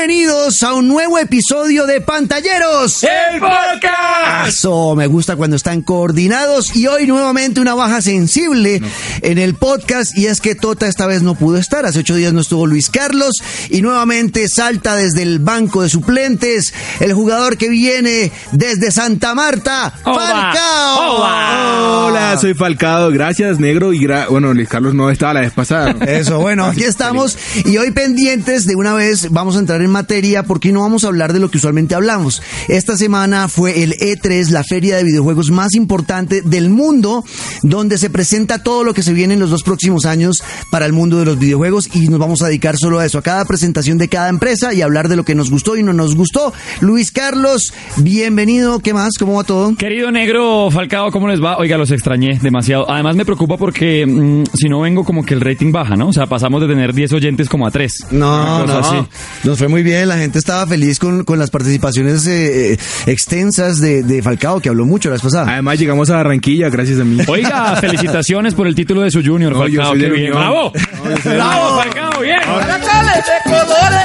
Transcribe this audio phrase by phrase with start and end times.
[0.00, 3.04] Bienvenidos a un nuevo episodio de Pantalleros.
[3.04, 4.48] ¡El podcast!
[4.48, 8.80] Eso, me gusta cuando están coordinados y hoy nuevamente una baja sensible
[9.20, 11.84] en el podcast y es que Tota esta vez no pudo estar.
[11.84, 13.34] Hace ocho días no estuvo Luis Carlos
[13.68, 19.92] y nuevamente salta desde el banco de suplentes el jugador que viene desde Santa Marta,
[20.02, 22.06] Falcao.
[22.06, 25.94] Hola, soy Falcado, gracias negro y gra- bueno, Luis Carlos no estaba la vez pasada.
[26.06, 27.36] Eso, bueno, aquí estamos
[27.66, 31.08] y hoy pendientes de una vez vamos a entrar en materia porque no vamos a
[31.08, 32.42] hablar de lo que usualmente hablamos.
[32.68, 37.24] Esta semana fue el E3, la feria de videojuegos más importante del mundo,
[37.62, 40.92] donde se presenta todo lo que se viene en los dos próximos años para el
[40.92, 43.98] mundo de los videojuegos y nos vamos a dedicar solo a eso, a cada presentación
[43.98, 46.52] de cada empresa y hablar de lo que nos gustó y no nos gustó.
[46.80, 49.18] Luis Carlos, bienvenido, ¿qué más?
[49.18, 49.74] ¿Cómo va todo?
[49.76, 51.58] Querido negro Falcao, ¿cómo les va?
[51.58, 52.90] Oiga, los extrañé demasiado.
[52.90, 56.08] Además me preocupa porque mm, si no vengo como que el rating baja, ¿no?
[56.08, 58.06] O sea, pasamos de tener 10 oyentes como a 3.
[58.12, 58.96] No, no, así.
[59.44, 63.80] nos fue muy bien, la gente estaba feliz con, con las participaciones eh, eh, extensas
[63.80, 65.52] de, de Falcao, que habló mucho la vez pasada.
[65.52, 67.18] Además llegamos a Barranquilla gracias a mí.
[67.26, 69.92] Oiga, felicitaciones por el título de su junior, No, yo Falcao.
[69.92, 70.32] soy qué de bien.
[70.32, 70.72] ¡Bravo!
[70.74, 71.76] No, ¡Bravo.
[71.82, 72.20] Falcao!
[72.20, 72.38] ¡Bien!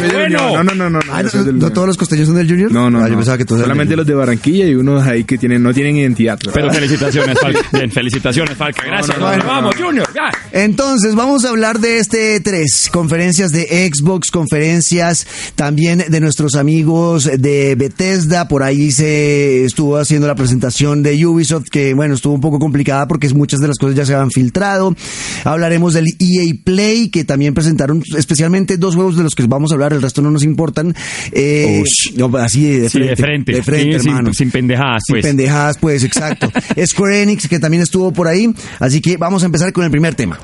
[0.01, 0.25] De bueno.
[0.49, 0.53] Unión.
[0.53, 0.99] No, no, no, no.
[1.11, 1.73] Ah, no, ¿no, soy del no Unión.
[1.73, 2.71] todos los costeños son del Junior?
[2.71, 3.17] No, no, Ah, yo no.
[3.17, 6.37] pensaba que todos Solamente los de Barranquilla y unos ahí que tienen no tienen identidad.
[6.53, 7.59] Pero felicitaciones, Falca.
[7.71, 8.83] Bien, felicitaciones, Falca.
[8.85, 9.17] Gracias.
[9.17, 9.85] no, no, no, Vamos, no.
[9.85, 10.07] Junior.
[10.13, 10.31] ya.
[10.51, 17.29] Entonces, vamos a hablar de este tres conferencias de Xbox, conferencias también de nuestros amigos
[17.39, 18.47] de Bethesda.
[18.47, 23.07] Por ahí se estuvo haciendo la presentación de Ubisoft, que bueno, estuvo un poco complicada
[23.07, 24.95] porque muchas de las cosas ya se habían filtrado.
[25.43, 29.75] Hablaremos del EA Play, que también presentaron especialmente dos juegos de los que vamos a
[29.75, 30.95] hablar, el resto no nos importan.
[31.31, 31.83] Eh,
[32.15, 33.09] no, así de Sí, frente.
[33.09, 33.51] de frente.
[33.53, 34.27] De frente, Sí, hermano.
[34.33, 35.25] sin, sin pendejadas, Sin pues.
[35.25, 36.51] pendejadas, pues, exacto.
[36.85, 38.53] Square Enix, que también estuvo por ahí.
[38.79, 40.39] Así que vamos a empezar con el primer tema.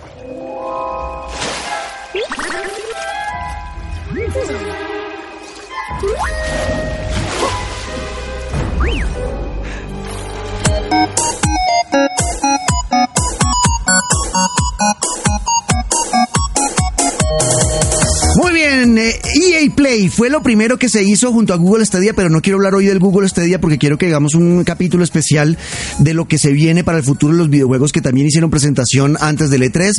[18.73, 22.29] Bien, eh, EA Play fue lo primero que se hizo junto a Google Stadia, pero
[22.29, 25.57] no quiero hablar hoy del Google Stadia porque quiero que hagamos un capítulo especial
[25.99, 29.17] de lo que se viene para el futuro de los videojuegos que también hicieron presentación
[29.19, 29.91] antes del E3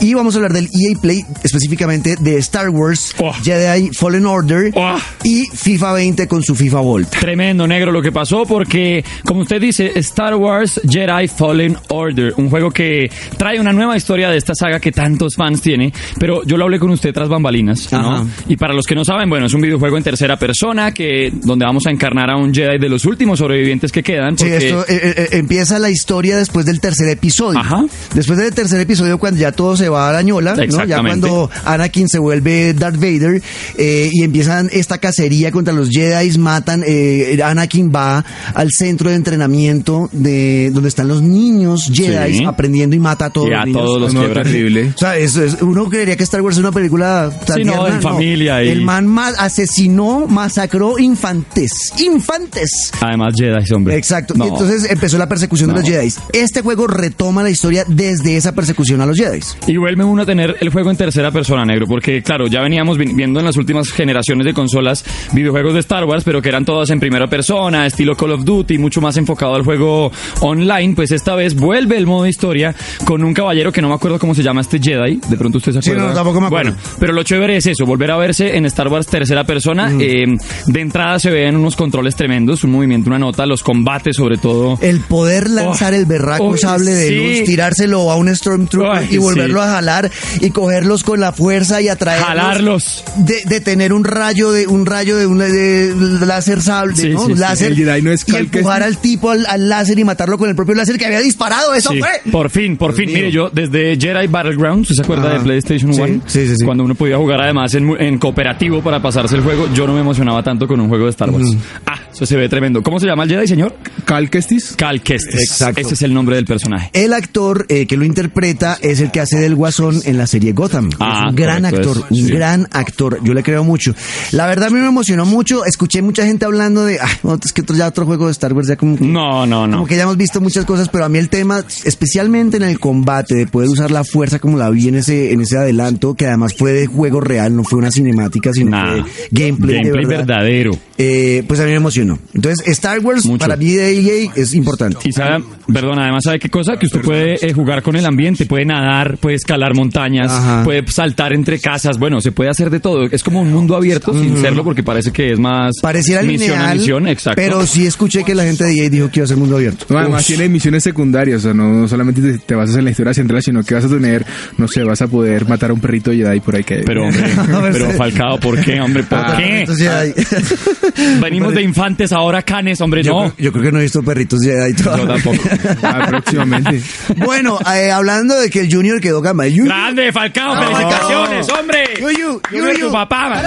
[0.00, 3.32] y vamos a hablar del EA Play específicamente de Star Wars, Oh.
[3.44, 4.96] Jedi Fallen Order Oh.
[5.22, 7.08] y FIFA 20 con su FIFA Volt.
[7.10, 12.50] Tremendo, negro, lo que pasó porque, como usted dice, Star Wars Jedi Fallen Order, un
[12.50, 16.56] juego que trae una nueva historia de esta saga que tantos fans tiene, pero yo
[16.56, 18.15] lo hablé con usted tras bambalinas, ¿no?
[18.22, 18.26] Ajá.
[18.48, 21.64] Y para los que no saben, bueno, es un videojuego en tercera persona que donde
[21.64, 24.36] vamos a encarnar a un Jedi de los últimos sobrevivientes que quedan.
[24.38, 27.58] Sí, esto eh, eh, eh, empieza la historia después del tercer episodio.
[27.58, 27.84] Ajá.
[28.14, 30.84] Después del tercer episodio, cuando ya todo se va a la ñola, ¿no?
[30.84, 33.42] ya cuando Anakin se vuelve Darth Vader
[33.78, 36.82] eh, y empiezan esta cacería contra los Jedi, matan.
[36.86, 42.44] eh, Anakin va al centro de entrenamiento de donde están los niños Jedi Sí.
[42.44, 43.82] aprendiendo y mata a todos Y a los niños.
[43.84, 44.92] todos los terrible.
[44.94, 47.86] O sea, eso es- uno creería que Star Wars es una película tan Sí, no,
[47.86, 51.70] en familia y- El man ma- asesinó, masacró infantes.
[51.98, 52.92] Infantes.
[53.00, 53.96] Además, Jedi, hombre.
[53.96, 54.34] Exacto.
[54.36, 54.44] No.
[54.44, 55.74] Y entonces empezó la persecución No.
[55.74, 56.12] de los Jedi.
[56.32, 59.40] Este juego retoma la historia desde esa persecución a los Jedi.
[59.66, 62.98] Y vuelve uno a tener el juego en tercera persona, negro, porque claro, ya veníamos
[62.98, 66.64] vi- viendo en las últimas generaciones de consolas videojuegos de Star Wars, pero que eran
[66.64, 71.10] todas en primera persona, estilo Call of Duty, mucho más enfocado al juego online, pues
[71.10, 72.74] esta vez vuelve el modo historia
[73.04, 75.72] con un caballero que no me acuerdo cómo se llama este Jedi, de pronto usted
[75.72, 76.08] se Sí, acuerda.
[76.08, 76.72] no, tampoco me acuerdo.
[76.72, 80.26] Bueno, pero lo chévere es eso, volver a verse en Star Wars tercera persona, eh,
[80.66, 84.78] de entrada se ven unos controles tremendos, un movimiento, una nota, los combates sobre todo.
[84.82, 87.14] El poder lanzar Oh, el berraco oh, sable de sí.
[87.16, 89.66] luz, tirárselo a un Stormtrooper Ay, y volverlo sí.
[89.68, 90.10] a jalar
[90.42, 92.26] y cogerlos con la fuerza y atraerlos.
[92.28, 93.04] Jalarlos.
[93.16, 95.94] De, de tener un rayo de un rayo de un de
[96.26, 97.20] láser sable, Sí, ¿no?
[97.26, 97.38] sí, sí.
[97.38, 97.72] láser.
[97.72, 100.56] El Jedi no es y empujar al tipo al, al láser y matarlo con el
[100.56, 101.72] propio láser que había disparado.
[101.74, 102.30] Eso Sí, fue.
[102.30, 103.06] Por fin, por fin.
[103.06, 103.14] mío.
[103.16, 105.38] Mire, yo desde Jedi Battlegrounds, ¿se acuerda Ajá.
[105.38, 106.22] de PlayStation Sí, 1?
[106.26, 106.64] sí, sí, sí.
[106.64, 110.00] Cuando uno podía jugar además en, en cooperativo para pasarse el juego, yo no me
[110.00, 111.56] emocionaba tanto con un juego de Star Wars.
[111.86, 112.82] Ah, eso se ve tremendo.
[112.82, 113.76] ¿Cómo se llama el Jedi, señor?
[114.04, 114.74] Cal Kestis.
[114.76, 115.40] Cal Kestis.
[115.40, 115.80] Exacto.
[115.82, 116.90] Ese es el nombre del personaje.
[116.94, 120.52] El actor eh, que lo interpreta es el que hace del Guasón en la serie
[120.52, 120.88] Gotham.
[120.98, 122.32] Ah, es un gran correcto, actor, es- un sí.
[122.32, 123.18] gran actor.
[123.22, 123.94] Yo le creo mucho.
[124.32, 125.64] La verdad a mí me emocionó mucho.
[125.66, 128.52] Escuché mucha gente hablando de, ah, no, es que otro, ya otro juego de Star
[128.54, 129.76] Wars ya como que, No, no, no.
[129.76, 132.78] como que ya hemos visto muchas cosas, pero a mí el tema, especialmente en el
[132.80, 136.26] combate, de poder usar la fuerza como la vi en ese, en ese adelanto, que
[136.26, 138.90] además fue de juego real, no fue una cinemática, sino Nah.
[139.02, 140.26] fue gameplay, de Gameplay verdad.
[140.26, 140.70] verdadero.
[140.98, 142.05] Eh, pues a mí me emocionó.
[142.06, 142.18] No.
[142.34, 143.38] Entonces, Star Wars Mucho.
[143.38, 144.98] para mí de EA es importante.
[145.04, 145.42] Y sabe,
[145.72, 149.18] perdón, además sabe qué cosa, que usted puede eh, jugar con el ambiente, puede nadar,
[149.18, 150.64] puede escalar montañas, Ajá.
[150.64, 153.04] puede saltar entre casas, bueno, se puede hacer de todo.
[153.04, 156.60] Es como un mundo abierto sin serlo porque parece que es más Pareciera misión a
[156.60, 157.36] lineal, misión, exacto.
[157.42, 159.86] pero sí escuché que la gente de EA dijo que iba a ser mundo abierto.
[159.88, 160.26] No, además Uf.
[160.28, 163.62] tiene misiones secundarias, o sea, no solamente te, te basas en la historia central, sino
[163.62, 164.24] que vas a tener,
[164.58, 166.82] no sé, vas a poder matar a un perrito Jedi por ahí que...
[166.86, 169.02] Pero, hombre, pero Falcado, ¿por qué, hombre?
[169.02, 169.60] ¿Por Ah, qué?
[169.60, 170.14] Entonces, ya hay-
[171.20, 173.18] Venimos de infantes, ahora canes, hombre, yo, no.
[173.18, 175.14] creo, yo creo que no he visto perritos Jedi Yo todavía.
[175.14, 175.36] tampoco.
[175.82, 176.82] Ah, próximamente.
[177.16, 179.44] Bueno, eh, hablando de que el Junior quedó gama.
[179.46, 181.84] Grande, Falcao, felicitaciones, hombre.
[182.00, 182.86] Yuyu, Yuyu.
[182.86, 183.28] tu papá.
[183.30, 183.44] man.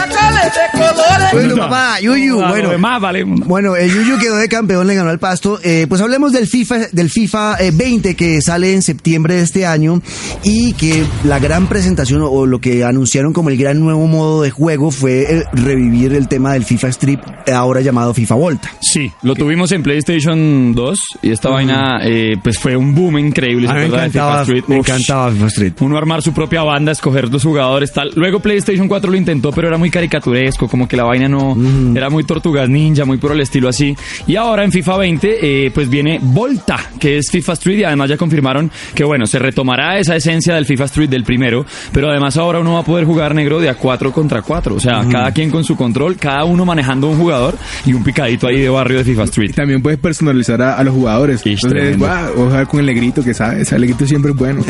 [1.34, 2.70] Bueno, papá, Yuyu, bueno.
[2.70, 3.24] demás, vale.
[3.26, 5.60] Bueno, el Yuyu quedó de campeón, le ganó al pasto.
[5.64, 9.66] Eh, pues hablemos del FIFA, del FIFA eh, 20 que sale en septiembre de este
[9.66, 10.02] año
[10.44, 14.52] y que la gran presentación o, lo que anunciaron como el gran nuevo modo de
[14.52, 18.72] juego fue eh, revivir el tema del FIFA Strip, eh, ahora llamado FIFA Volta.
[18.80, 23.68] Sí, lo tuvimos en PlayStation 2 y esta vaina eh, pues fue un boom increíble.
[23.68, 24.64] ¿se A mí me encantaba, Street?
[24.68, 25.74] me encantaba FIFA Street.
[25.82, 28.12] Uno armar su propia banda, escoger dos jugadores, tal.
[28.16, 31.54] Luego PlayStation 4 lo intentó, pero era muy caricaturesco, como que la vaina no
[31.94, 33.94] era muy tortugas ninja, muy por el estilo así.
[34.26, 38.10] Y ahora en FIFA 20, eh, pues viene Volta, que es FIFA Street, y además
[38.10, 42.38] ya confirmaron que bueno, se retomará esa esencia del FIFA Street del primero, pero además
[42.38, 44.76] ahora uno va a poder jugar negro de a 4 contra 4.
[44.76, 48.48] O sea, cada quien con su control, cada uno manejando un jugador y un picadito
[48.48, 49.50] ahí de barrio de FIFA Street.
[49.50, 51.42] Y también puedes personalizar a, a los jugadores.
[51.46, 52.06] Ish, Entonces, tremendo.
[52.06, 54.64] va, o jugar con el negrito que sabe, ese negrito siempre es bueno.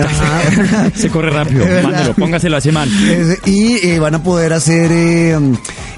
[0.95, 2.89] Se corre rápido, mándelo, póngaselo a ese man.
[3.09, 5.37] Es- y eh, van a poder hacer eh,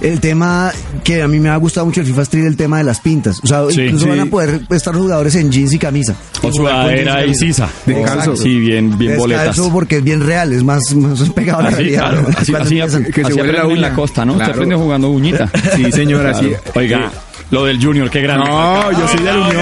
[0.02, 0.72] el tema
[1.04, 3.40] que a mí me ha gustado mucho el FIFA Street, el tema de las pintas.
[3.44, 3.82] O sea, Sí.
[3.82, 4.10] incluso Sí.
[4.10, 6.16] van a poder estar jugadores en jeans y camisa.
[6.42, 7.70] O sudadera y sisa.
[7.86, 8.36] Descalzo.
[8.36, 9.48] Sí, bien, bien boletas.
[9.48, 12.10] Descalzo porque es bien real, es más, más pegado a la Así, realidad.
[12.10, 12.28] claro.
[12.38, 12.76] Así, así,
[13.12, 13.96] que se así huele la aprenden en la uña.
[13.96, 14.36] costa, ¿no?
[14.36, 14.52] Claro.
[14.54, 15.50] aprende jugando uñita.
[15.76, 16.48] Sí, señor, así.
[16.48, 16.62] Claro.
[16.76, 17.12] Oiga,
[17.52, 18.50] lo del Junior, qué grande.
[18.50, 19.62] No, yo soy del Unión.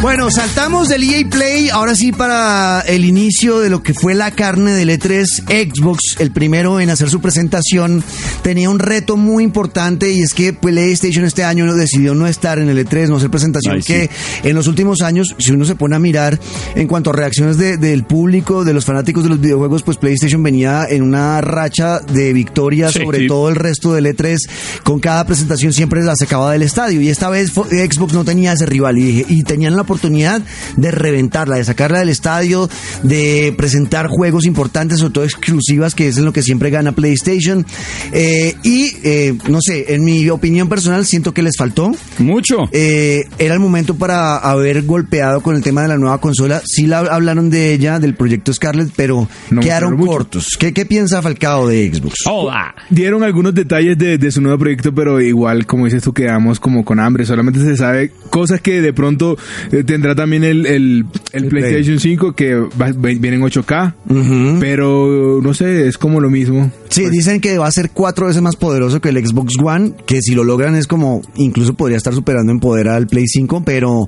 [0.00, 0.30] Bueno,
[0.62, 4.70] saltamos del EA Play, ahora sí para el inicio de lo que fue la carne
[4.72, 5.26] del E3
[5.72, 8.04] Xbox, el primero en hacer su presentación,
[8.42, 12.68] tenía un reto muy importante y es que PlayStation este año decidió no estar en
[12.68, 13.92] el E3, no hacer presentación, Ay, sí.
[13.92, 14.10] que
[14.48, 16.38] en los últimos años, si uno se pone a mirar
[16.76, 20.44] en cuanto a reacciones de- del público, de los fanáticos de los videojuegos, pues PlayStation
[20.44, 23.26] venía en una racha de victoria Sí, sobre sí.
[23.26, 24.38] todo el resto del E3,
[24.84, 28.66] con cada presentación siempre la sacaba del estadio y esta vez Xbox no tenía ese
[28.66, 30.40] rival y tenían la oportunidad
[30.76, 32.68] de reventarla, de sacarla del estadio,
[33.02, 37.64] de presentar juegos importantes, sobre todo exclusivas, que es en lo que siempre gana PlayStation.
[38.12, 41.92] Eh, y eh, no sé, en mi opinión personal siento que les faltó.
[42.18, 42.56] Mucho.
[42.72, 46.62] Eh, era el momento para haber golpeado con el tema de la nueva consola.
[46.64, 50.56] Sí la hablaron de ella, del proyecto Scarlett, pero No quedaron cortos.
[50.58, 52.14] ¿Qué, ¿Qué piensa Falcao de Xbox?
[52.26, 52.74] Hola.
[52.90, 56.84] Dieron algunos detalles de, de su nuevo proyecto, pero igual, como dices tú, quedamos como
[56.84, 57.24] con hambre.
[57.26, 59.36] Solamente se sabe cosas que de pronto
[59.70, 64.58] eh, tendrá también el, el, el El PlayStation 5 que va- viene en 8K, Ujú.
[64.60, 66.70] pero no sé, es como lo mismo.
[66.88, 70.20] Sí, dicen que va a ser cuatro veces más poderoso que el Xbox One, que
[70.20, 74.06] si lo logran es como, incluso podría estar superando en poder al Play 5, pero,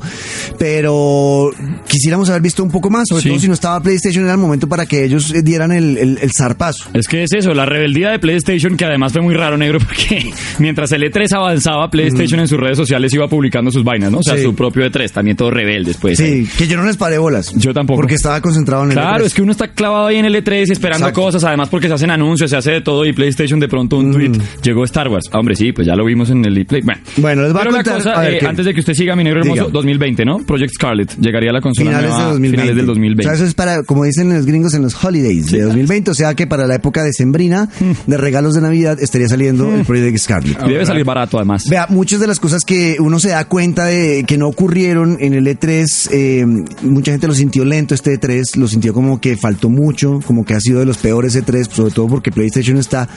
[0.59, 1.51] pero
[1.89, 3.29] quisiéramos haber visto un poco más, sobre Sí.
[3.29, 6.31] todo si no estaba PlayStation, era el momento para que ellos dieran el, el, el
[6.33, 6.91] zarpazo.
[6.95, 10.31] Es que es eso, la rebeldía de PlayStation, que además fue muy raro, negro, porque
[10.59, 14.19] mientras el E3 avanzaba, PlayStation en sus redes sociales iba publicando sus vainas, ¿no?
[14.19, 14.43] O sea, Sí.
[14.43, 17.53] su propio E3, también todo rebeldes, Sí, que yo no les paré bolas.
[17.57, 18.01] Yo tampoco.
[18.01, 19.27] Porque estaba concentrado en el Claro, E3.
[19.27, 21.21] es que uno está clavado ahí en el E3 esperando Exacto.
[21.23, 24.13] cosas, además porque se hacen anuncios, se hace de todo y PlayStation de pronto un
[24.13, 25.27] tweet llegó Star Wars.
[25.33, 26.83] Ah, hombre, sí, pues ya lo vimos en el E-Play.
[26.83, 28.47] Bueno, Bueno, les voy a contar- cosa, a ver, eh, ¿qué?
[28.47, 29.73] antes de que usted siga, mi negro hermoso, Diga.
[29.73, 30.39] 2020, ¿no?
[30.39, 32.57] Project Scarlet llegaría a la consola Finales nueva de 2020.
[32.57, 33.23] finales del 2020.
[33.23, 36.11] O sea, eso es para, como dicen los gringos, en los holidays de 2020.
[36.11, 37.69] O sea que para la época decembrina
[38.07, 40.59] de regalos de Navidad estaría saliendo el Project Scarlet.
[40.61, 41.69] Debe salir barato además.
[41.69, 45.35] Vea, muchas de las cosas que uno se da cuenta de que no ocurrieron en
[45.35, 46.45] el E3, eh,
[46.83, 50.55] mucha gente lo sintió lento este E3, lo sintió como que faltó mucho, como que
[50.55, 53.09] ha sido de los peores E3, sobre todo porque PlayStation está.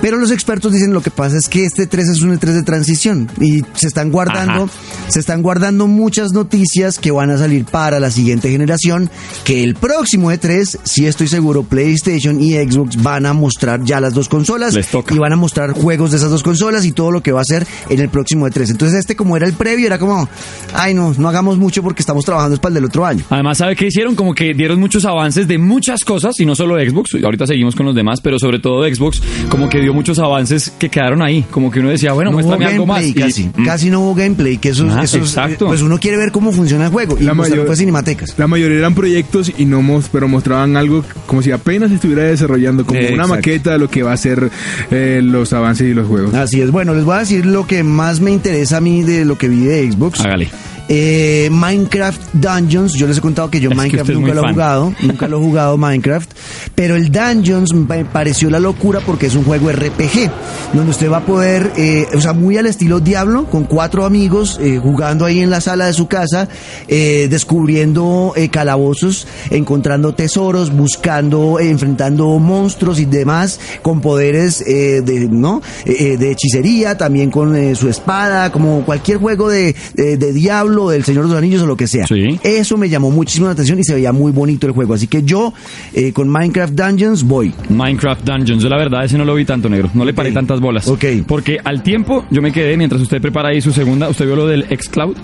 [0.00, 2.62] Pero los expertos dicen lo que pasa es que este E3 es un E3 de
[2.62, 4.72] transición y se están guardando Ajá.
[5.08, 9.10] se están guardando muchas noticias que van a salir para la siguiente generación,
[9.44, 14.14] que el próximo E3, sí estoy seguro, PlayStation y Xbox van a mostrar ya las
[14.14, 15.14] dos consolas Les toca.
[15.14, 17.44] y van a mostrar juegos de esas dos consolas y todo lo que va a
[17.44, 18.70] ser en el próximo E3.
[18.70, 20.28] Entonces este como era el previo, era como,
[20.74, 23.22] ay no, no hagamos mucho porque estamos trabajando es para el del otro año.
[23.28, 24.14] Además, ¿sabe qué hicieron?
[24.14, 27.86] Como que dieron muchos avances de muchas cosas, y no solo Xbox, ahorita seguimos con
[27.86, 29.20] los demás, pero sobre todo Xbox,
[29.50, 31.44] como que dio muchos avances que quedaron ahí.
[31.50, 33.04] Como que uno decía, bueno, no hubo muéstrame algo más.
[33.04, 35.66] Y- casi, mm, casi no hubo gameplay, que eso, Ah, eso es- exacto.
[35.66, 38.34] pues uno quiere ver cómo funciona el juego y La mayor- pues cinematecas.
[38.38, 39.80] La mayoría eran proyectos y no
[40.12, 43.34] pero mostraban algo como si apenas estuviera desarrollando, como Eh, una exacto.
[43.34, 44.50] maqueta de lo que va a ser
[44.90, 46.32] eh, los avances y los juegos.
[46.34, 49.24] Así es, bueno, les voy a decir lo que más me interesa a mí de
[49.24, 50.20] lo que vi de Xbox.
[50.20, 50.48] Hágale.
[50.92, 54.94] Eh, Minecraft Dungeons, yo les he contado que yo Es Minecraft nunca lo he jugado,
[55.02, 56.28] nunca lo he jugado Minecraft,
[56.74, 60.30] pero el Dungeons me pareció la locura porque es un juego RPG,
[60.72, 64.58] donde usted va a poder, eh, o sea, muy al estilo Diablo, con cuatro amigos,
[64.60, 66.48] eh, jugando ahí en la sala de su casa,
[66.88, 75.62] eh, descubriendo eh, calabozos, encontrando tesoros, buscando, enfrentando monstruos y demás, con poderes de, ¿no?
[75.84, 80.32] De hechicería, también con su espada, como cualquier juego de, de, de
[80.80, 82.06] Diablo, del Señor de los Anillos o lo que sea.
[82.06, 82.38] Sí.
[82.42, 84.94] Eso me llamó muchísimo la atención y se veía muy bonito el juego.
[84.94, 85.52] Así que yo,
[85.92, 87.52] eh, con Minecraft Dungeons, voy.
[87.68, 88.62] Minecraft Dungeons.
[88.62, 89.90] Yo la verdad ese no lo vi tanto negro.
[89.94, 90.88] No le paré tantas bolas.
[90.88, 91.04] Ok.
[91.26, 94.08] Porque al tiempo yo me quedé mientras usted prepara ahí su segunda.
[94.08, 95.16] ¿Usted vio lo del xCloud?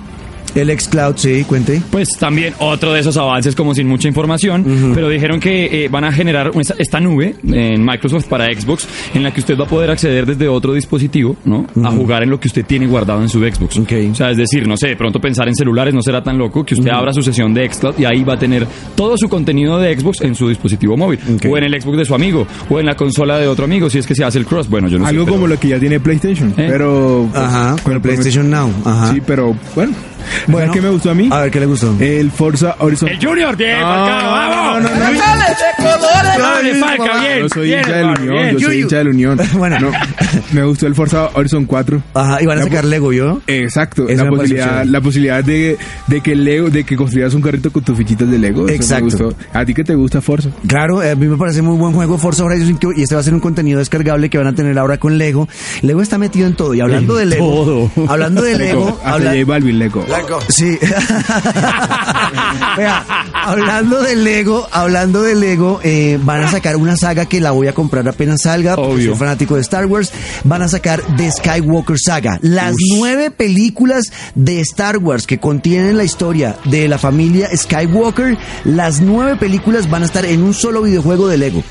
[0.56, 1.80] El xCloud, sí, cuente.
[1.90, 6.04] Pues también otro de esos avances como sin mucha información, pero dijeron que eh, van
[6.04, 9.68] a generar esta, esta nube en Microsoft para Xbox en la que usted va a
[9.68, 11.66] poder acceder desde otro dispositivo, ¿no?
[11.84, 13.76] A jugar en lo que usted tiene guardado en su Xbox.
[13.78, 13.92] Ok.
[14.10, 16.64] O sea, es decir, no sé, de pronto pensar en celulares no será tan loco
[16.64, 19.78] que usted abra su sesión de xCloud y ahí va a tener todo su contenido
[19.78, 21.46] de Xbox en su dispositivo móvil, Ok.
[21.50, 23.98] o en el Xbox de su amigo, o en la consola de otro amigo, si
[23.98, 24.68] es que se hace el cross.
[24.70, 25.10] Bueno, yo no sé.
[25.10, 26.66] Algo pero- como lo que ya tiene PlayStation, ¿Eh?
[26.68, 27.28] pero...
[27.34, 28.70] Ajá, con el PlayStation Now.
[28.84, 29.12] Ajá.
[29.12, 29.92] Sí, pero bueno.
[30.46, 30.58] Bueno.
[30.66, 31.28] ¿Sabes qué me gustó a mí?
[31.32, 31.94] A ver, ¿qué le gustó?
[32.00, 33.08] El Forza Horizon.
[33.08, 34.82] El Junior, bien, No, Falcao, vamos.
[34.82, 36.38] no, no, no.
[36.38, 37.38] Dale, Falca, bien.
[37.40, 39.40] Yo soy hincha del Unión, yo soy hincha del Unión.
[39.56, 39.78] Bueno.
[39.80, 39.90] No,
[40.52, 42.02] me gustó el Forza Horizon 4.
[42.14, 43.40] Ajá, y van a La sacar Lego, ¿yo?
[43.46, 47.82] Exacto, la posibilidad, la posibilidad de, de que Lego, de que construyas un carrito con
[47.84, 48.62] tus fichitas de Lego.
[48.62, 49.04] eso me Exacto.
[49.04, 49.34] gustó.
[49.52, 50.50] ¿A ti qué te gusta Forza?
[50.66, 53.20] Claro, eh, a mí me parece muy buen juego Forza Horizon 5 y este va
[53.20, 55.48] a ser un contenido descargable que van a tener ahora con Lego.
[55.82, 58.08] Lego está metido en todo y hablando de Lego, todo.
[58.08, 59.78] hablando de Lego, Hasta habla- J Balvin
[60.16, 60.38] Lego.
[60.48, 60.78] Sí.
[62.76, 63.04] Vea,
[63.34, 67.68] hablando de Lego, hablando de Lego, eh, van a sacar una saga que la voy
[67.68, 68.76] a comprar apenas salga.
[68.76, 69.10] porque Obvio.
[69.10, 70.12] Soy fanático de Star Wars.
[70.44, 72.38] Van a sacar The Skywalker Saga.
[72.42, 74.04] Las nueve películas
[74.34, 80.02] de Star Wars que contienen la historia de la familia Skywalker, las nueve películas van
[80.02, 81.62] a estar en un solo videojuego de Lego.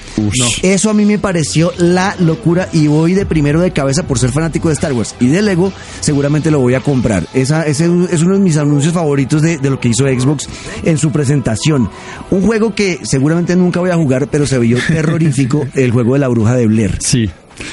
[0.62, 4.32] Eso a mí me pareció la locura y voy de primero de cabeza por ser
[4.32, 7.26] fanático de Star Wars y de Lego, seguramente lo voy a comprar.
[7.34, 10.48] Esa, ese es uno de mis anuncios favoritos de, de lo que hizo Xbox
[10.84, 11.90] en su presentación.
[12.32, 16.20] Un juego que seguramente nunca voy a jugar, pero se vio terrorífico, el juego de
[16.20, 16.98] la bruja de Blair.
[17.00, 17.30] Sí.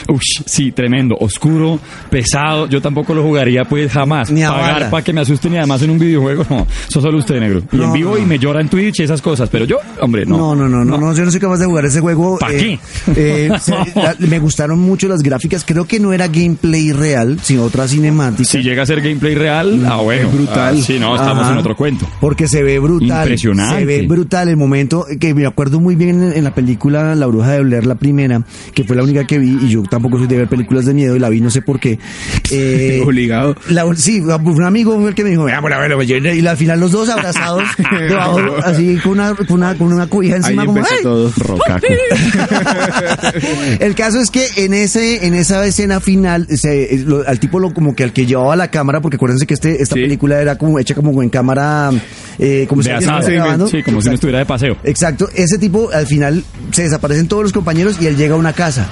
[0.08, 1.78] Ush, sí, tremendo, oscuro,
[2.10, 2.66] pesado.
[2.68, 4.30] Yo tampoco lo jugaría pues jamás.
[4.30, 6.66] Ni a Pagar para que me asusten y además en un videojuego, no.
[6.88, 7.62] Eso solo usted, negro.
[7.72, 8.18] Y No, en vivo no.
[8.18, 9.48] y me llora en Twitch y esas cosas.
[9.50, 10.36] Pero yo, hombre, no.
[10.36, 12.38] No, no, no, no, no, yo no soy capaz de jugar ese juego.
[12.38, 13.46] ¿Pa' eh, qué?
[13.46, 17.64] eh, se- la- me gustaron mucho las gráficas, creo que no era gameplay real, sino
[17.64, 18.44] otra cinemática.
[18.48, 20.28] Si llega a ser gameplay real, ah, bueno.
[20.28, 20.76] es brutal.
[20.78, 21.52] Ah, sí, no, estamos Ajá.
[21.52, 22.06] en otro cuento.
[22.20, 23.22] Porque se ve brutal.
[23.24, 23.78] Impresionante.
[23.80, 27.26] Se ve brutal el momento que me acuerdo muy bien en, en la película La
[27.26, 28.42] Bruja de Blair, la primera,
[28.74, 31.16] que fue la única que vi, y yo tampoco soy de ver películas de miedo
[31.16, 31.98] y la vi no sé por qué.
[32.54, 33.56] Eh, Obligado.
[33.70, 35.60] la- sí, un amigo fue el que me dijo, bueno,
[35.96, 37.62] pues, y al final los dos abrazados,
[38.00, 41.02] debajo, así con una, con una, con una cobija Ahí encima, como, empezó ¡ay!
[41.02, 41.32] todo.
[41.38, 41.86] Rocaco.
[43.80, 47.58] El caso es que en ese en esa escena final se, eh, lo- al tipo
[47.58, 50.02] lo como que al que llevaba la cámara porque acuérdense que este esta Sí.
[50.02, 51.90] película era como hecha como en cámara
[52.38, 53.26] eh, como si asado.
[53.26, 53.66] grabando.
[53.68, 54.76] Sí, como si no estuviera de paseo.
[54.84, 58.52] Exacto, ese tipo al final se desaparecen todos los compañeros y él llega a una
[58.52, 58.86] casa.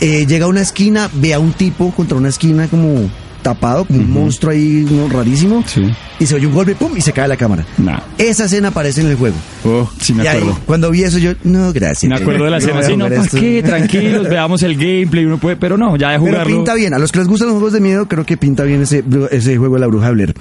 [0.00, 3.08] Eh, llega a una esquina, ve a un tipo contra una esquina como
[3.42, 5.08] tapado, como un monstruo ahí ¿no?
[5.08, 5.64] rarísimo.
[5.66, 5.80] Sí.
[6.18, 6.92] Y se oye un golpe, ¡pum!
[6.94, 7.64] y se cae la cámara.
[7.78, 7.98] Nah.
[8.18, 9.36] Esa escena aparece en el juego.
[9.64, 10.58] Oh, sí me y ahí, acuerdo.
[10.66, 12.10] cuando vi eso yo, no, gracias.
[12.10, 13.38] Me acuerdo de la No escena a así, no, ¿para esto".
[13.40, 13.62] qué?
[13.62, 16.54] Tranquilos, veamos el gameplay, uno puede, pero no, ya de Pero jugarlo.
[16.56, 16.92] pinta bien.
[16.92, 19.56] A los que les gustan los juegos de miedo, creo que pinta bien ese, ese
[19.56, 20.34] juego de la bruja Blair.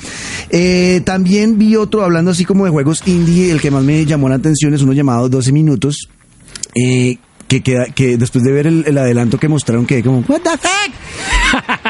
[0.49, 4.27] Eh, también vi otro, hablando así como de juegos indie, el que más me llamó
[4.27, 6.09] la atención es uno llamado 12 minutos.
[6.75, 7.17] Eh,
[7.49, 10.51] que, queda, que después de ver el, el adelanto que mostraron, quedé como, ¿What the
[10.51, 10.93] fuck?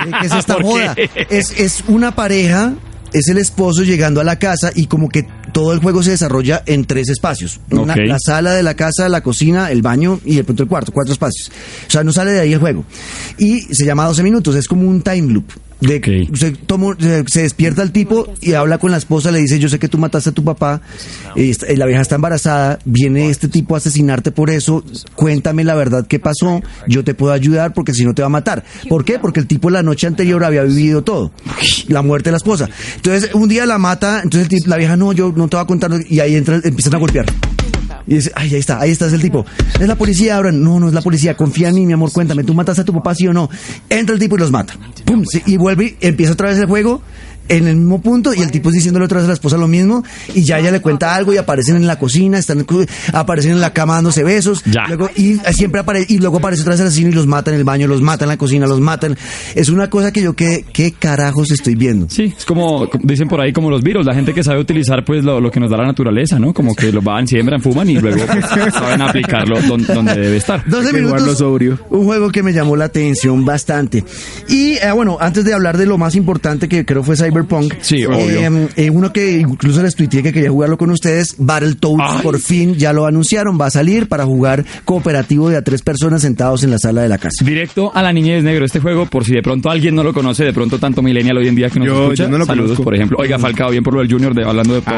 [0.06, 1.10] ¿Qué, qué es esta qué?
[1.30, 2.74] Es, es una pareja,
[3.13, 6.63] es el esposo llegando a la casa y como que todo el juego se desarrolla
[6.66, 7.60] en tres espacios.
[7.72, 10.92] Una- la sala de la casa, la cocina, el baño y el punto del cuarto,
[10.92, 11.51] cuatro espacios.
[11.88, 12.86] O sea, no sale de ahí el juego.
[13.38, 15.46] Y se llama 12 minutos, es como un time loop.
[15.81, 15.98] De,
[16.29, 16.36] Ok.
[16.38, 19.69] se, tomó- se, se despierta el tipo y habla con la esposa, le dice, yo
[19.69, 20.81] sé que tú mataste a tu papá,
[21.38, 24.83] eh, la vieja está embarazada, viene este tipo a asesinarte por eso,
[25.15, 28.29] cuéntame la verdad qué pasó, yo te puedo ayudar porque si no te va a
[28.29, 28.63] matar.
[28.89, 29.19] ¿Por qué?
[29.19, 31.31] Porque el tipo la noche anterior había vivido todo,
[31.88, 32.69] la muerte de la esposa.
[32.98, 35.63] Entonces un día la mata, entonces el tipo- la vieja, no, yo no te voy
[35.63, 37.25] a contar, y ahí entra, empiezan a golpear.
[38.10, 39.46] Y dice, ay, ahí está, ahí está, es el tipo.
[39.80, 40.51] Es la policía, ahora.
[40.51, 42.92] No, no es la policía, confía en mí, mi amor, cuéntame, ¿tú mataste a tu
[42.92, 43.51] papá, sí o no?
[43.88, 44.74] Entra el tipo y los mata.
[45.06, 47.04] Pum, sí, y vuelve, empieza otra vez el juego
[47.50, 49.68] en el mismo punto y el tipo es diciéndole otra vez a la esposa lo
[49.68, 50.03] mismo
[50.34, 52.65] y ya ella le cuenta algo y aparecen en la cocina, están
[53.13, 54.86] aparecen en la cama dándose besos, Ya.
[54.88, 57.58] luego y siempre aparece y luego aparece otra vez el asesino y los mata en
[57.58, 59.18] el baño, los mata en la cocina, los matan.
[59.56, 62.08] Es una cosa que yo que qué carajos estoy viendo.
[62.10, 65.24] Sí, es como, dicen por ahí, como los virus, la gente que sabe utilizar pues
[65.24, 66.53] lo, lo que nos da la naturaleza, ¿no?
[66.53, 70.63] Como que lo van, siembran, fuman y luego pues, saben aplicarlo don- donde debe estar.
[70.68, 71.38] 12 Hay que minutos.
[71.38, 71.79] sobrio.
[71.89, 74.03] Un juego que me llamó la atención bastante.
[74.48, 77.15] Y eh, bueno, antes de hablar de lo más importante que creo fue
[77.48, 77.74] Cyberpunk.
[77.81, 78.19] Sí, obvio.
[78.19, 82.19] eh, eh, uno que incluso les tuiteé que quería jugarlo con ustedes, Battletoads, Ay.
[82.24, 86.22] por fin ya lo anunciaron, va a salir para jugar cooperativo de a tres personas
[86.22, 87.43] sentados en la sala de la casa.
[87.46, 88.65] Directo a la niñez negro.
[88.65, 91.48] Este juego, por si de pronto alguien no lo conoce, de pronto tanto millennial hoy
[91.48, 92.24] en día que nos Yo- escucha.
[92.24, 92.84] yo no lo saludos, conozco.
[92.84, 93.17] por ejemplo.
[93.19, 94.96] Oiga, Falcao, bien por lo del Junior, de, hablando de todo.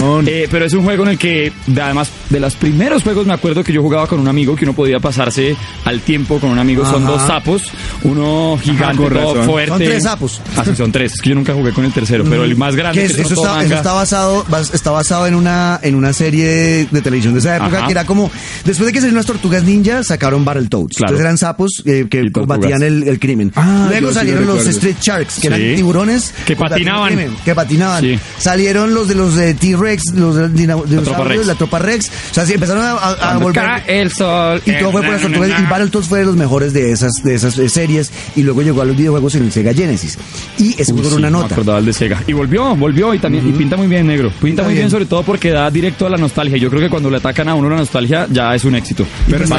[0.00, 3.26] No, Eh, pero es un juego en el que, de- además, de los primeros juegos
[3.26, 6.50] me acuerdo que yo jugaba con un amigo, que uno podía pasarse al tiempo con
[6.50, 6.84] un amigo.
[6.84, 7.12] Son Ajá.
[7.12, 7.62] dos sapos,
[8.02, 9.44] uno gigante, con todo razón.
[9.46, 9.68] fuerte.
[9.70, 10.40] Son tres sapos.
[10.56, 11.14] Ah, sí, son tres.
[11.14, 13.00] Es que yo nunca jugué con el tercero, pero el más grande.
[13.02, 15.94] Que que es- es eso, está, eso está basado bas- está basado en una en
[15.94, 17.86] una serie de televisión de esa época Ajá.
[17.86, 18.30] que era como
[18.64, 21.10] después de que salieron las tortugas ninja sacaron Battletoads Claro.
[21.14, 24.46] entonces eran sapos eh, que combatían el, el crimen Ah, luego yo sí lo salieron
[24.46, 24.66] los.
[24.66, 25.46] Street Sharks que Sí.
[25.48, 27.08] eran tiburones Que patinaban.
[27.08, 28.18] crimen, que patinaban Sí.
[28.38, 31.46] salieron los de los de T-Rex los de dina- dinosaurios, Rex.
[31.46, 34.60] la tropa Rex o sea sí, empezaron a, a- volver el sol.
[34.64, 37.34] y todo fue por las tortugas y Battletoads fue de los mejores de esas de
[37.34, 40.18] esas eh, series y luego llegó a los videojuegos en el Sega Genesis
[40.58, 42.22] y era sí, una me nota acordaba el de Sega.
[42.26, 44.28] Y volvió, volvió y también y pinta muy bien negro.
[44.30, 44.82] Pinta, Pinta muy bien.
[44.84, 44.90] bien.
[44.90, 46.56] sobre todo porque da directo a la nostalgia.
[46.56, 49.04] Yo creo que cuando le atacan a uno la nostalgia ya es un éxito.
[49.30, 49.56] pero no,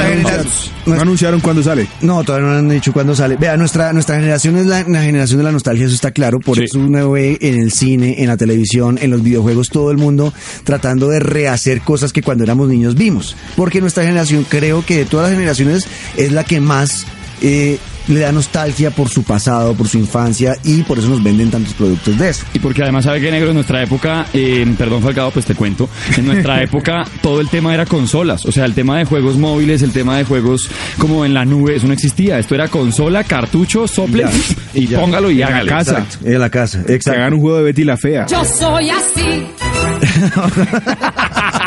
[0.94, 1.86] no anunciaron cuándo sale.
[2.00, 3.36] No, todavía no han dicho cuándo sale.
[3.36, 6.40] Vea, nuestra, nuestra generación es la, la generación de la nostalgia, eso está claro.
[6.40, 6.64] Por Sí.
[6.64, 10.32] eso uno ve en el cine, en la televisión, en los videojuegos, todo el mundo
[10.64, 13.36] tratando de rehacer cosas que cuando éramos niños vimos.
[13.56, 17.06] Porque nuestra generación, creo que de todas las generaciones, es la que más
[17.42, 21.50] eh, le da nostalgia por su pasado, por su infancia, y por eso nos venden
[21.50, 22.44] tantos productos de eso.
[22.54, 25.88] Y porque además sabe que negro en nuestra época, eh, perdón Falcao, pues te cuento,
[26.16, 29.82] en nuestra época todo el tema era consolas, o sea, el tema de juegos móviles,
[29.82, 33.86] el tema de juegos como en la nube, eso no existía, esto era consola, cartucho,
[33.86, 34.30] sople Ya,
[34.74, 35.00] y, ya.
[35.00, 35.70] póngalo y En la hágale.
[35.70, 36.06] casa.
[36.24, 37.20] En la casa, Que exacto.
[37.20, 38.26] hagan un juego de Betty la Fea.
[38.26, 39.46] Yo soy así.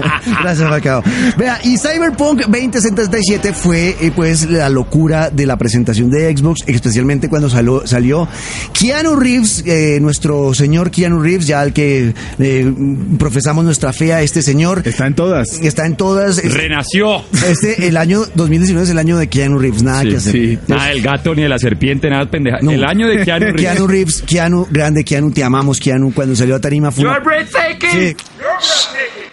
[0.42, 1.02] Gracias, Falcao.
[1.36, 7.28] Vea, y Cyberpunk 2077 fue eh, pues la locura de la presentación de Xbox, especialmente
[7.28, 8.28] cuando salió, salió
[8.72, 12.74] Keanu Reeves, eh, nuestro señor Keanu Reeves, ya al que eh,
[13.18, 14.82] profesamos nuestra fe a este señor.
[14.84, 15.60] Está en todas.
[15.62, 16.42] Está en todas.
[16.42, 17.22] Renació.
[17.32, 20.32] Este, el año 2019 es el año de Keanu Reeves, nada Sí, que hacer.
[20.32, 20.58] sí.
[20.68, 22.58] Nada del gato ni de la serpiente, nada de pendeja.
[22.62, 22.70] No.
[22.72, 23.60] El año de Keanu Reeves.
[23.62, 27.04] Keanu Reeves, Keanu, grande Keanu, te amamos Keanu, cuando salió a tarima fue...
[27.04, 27.90] You're breathtaking.
[27.90, 27.96] Sí.
[27.98, 29.29] You're breathtaking.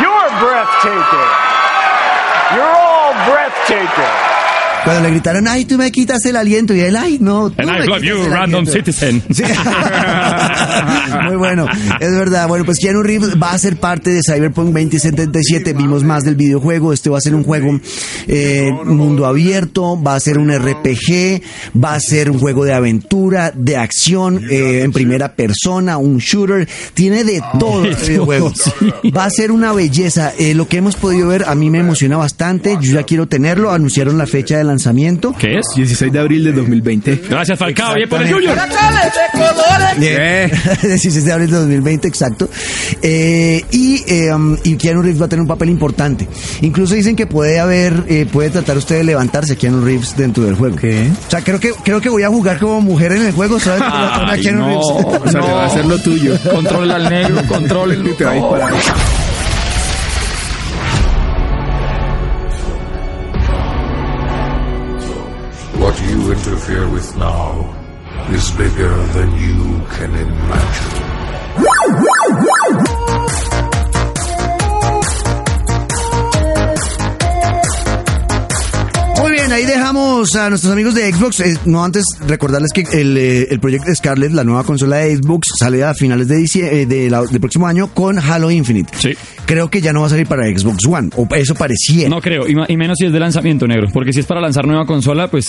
[0.00, 1.30] You're breathtaking.
[2.54, 4.33] You're all breathtaking.
[4.84, 7.70] Cuando le gritaron, ay, tú me quitas el aliento, y él, ay, no, tú And
[7.70, 8.72] me I love quitas you, el random aliento".
[8.72, 9.22] citizen.
[9.32, 9.42] Sí.
[11.26, 11.66] Muy bueno,
[12.00, 12.48] es verdad.
[12.48, 15.72] Bueno, pues Keanu Reeves va a ser parte de Cyberpunk 2077.
[15.72, 16.92] Vimos más del videojuego.
[16.92, 17.80] Este va a ser un juego
[18.26, 21.42] eh, mundo abierto, va a ser un RPG,
[21.82, 26.68] va a ser un juego de aventura, de acción, eh, en primera persona, un shooter.
[26.94, 28.52] Tiene de todo este videojuego.
[29.16, 30.32] Va a ser una belleza.
[30.38, 32.76] Eh, lo que hemos podido ver a mí me emociona bastante.
[32.80, 33.70] Yo ya quiero tenerlo.
[33.72, 35.34] Anunciaron la fecha de lanzamiento.
[35.38, 35.66] ¿Qué es?
[35.76, 37.22] 16 de abril de 2020.
[37.28, 38.32] Gracias Falcao, bien por el.
[38.32, 38.58] Junior.
[40.00, 40.50] Eh,
[40.82, 42.48] 16 de abril de 2020, exacto.
[43.00, 46.26] Eh, y, eh, um, y Keanu Reeves va a tener un papel importante.
[46.62, 50.56] Incluso dicen que puede haber, eh, puede tratar usted de levantarse Keanu Reeves dentro del
[50.56, 50.76] juego.
[50.76, 51.08] ¿Qué?
[51.26, 53.80] O sea, creo que, creo que voy a jugar como mujer en el juego, ¿sabes?
[53.80, 54.66] Levantarme a Ay, Keanu no.
[54.66, 54.86] Reeves.
[54.86, 56.36] O sea, te va a hacer lo tuyo.
[56.50, 59.23] Controla al negro, controla Y te va a disparar.
[66.46, 67.52] Interfere with now
[68.30, 71.04] is bigger than you can imagine.
[79.54, 81.40] Ahí dejamos a nuestros amigos de Xbox.
[81.40, 85.48] Eh, no antes recordarles que el, eh, el Project Scarlet, la nueva consola de Xbox,
[85.56, 88.92] sale a finales de eh, de del próximo año con Halo Infinite.
[88.98, 89.12] Sí.
[89.46, 92.08] Creo que ya no va a salir para Xbox One, o eso parecía.
[92.08, 94.86] No creo, y, menos si es de lanzamiento negro, porque si es para lanzar nueva
[94.86, 95.46] consola, pues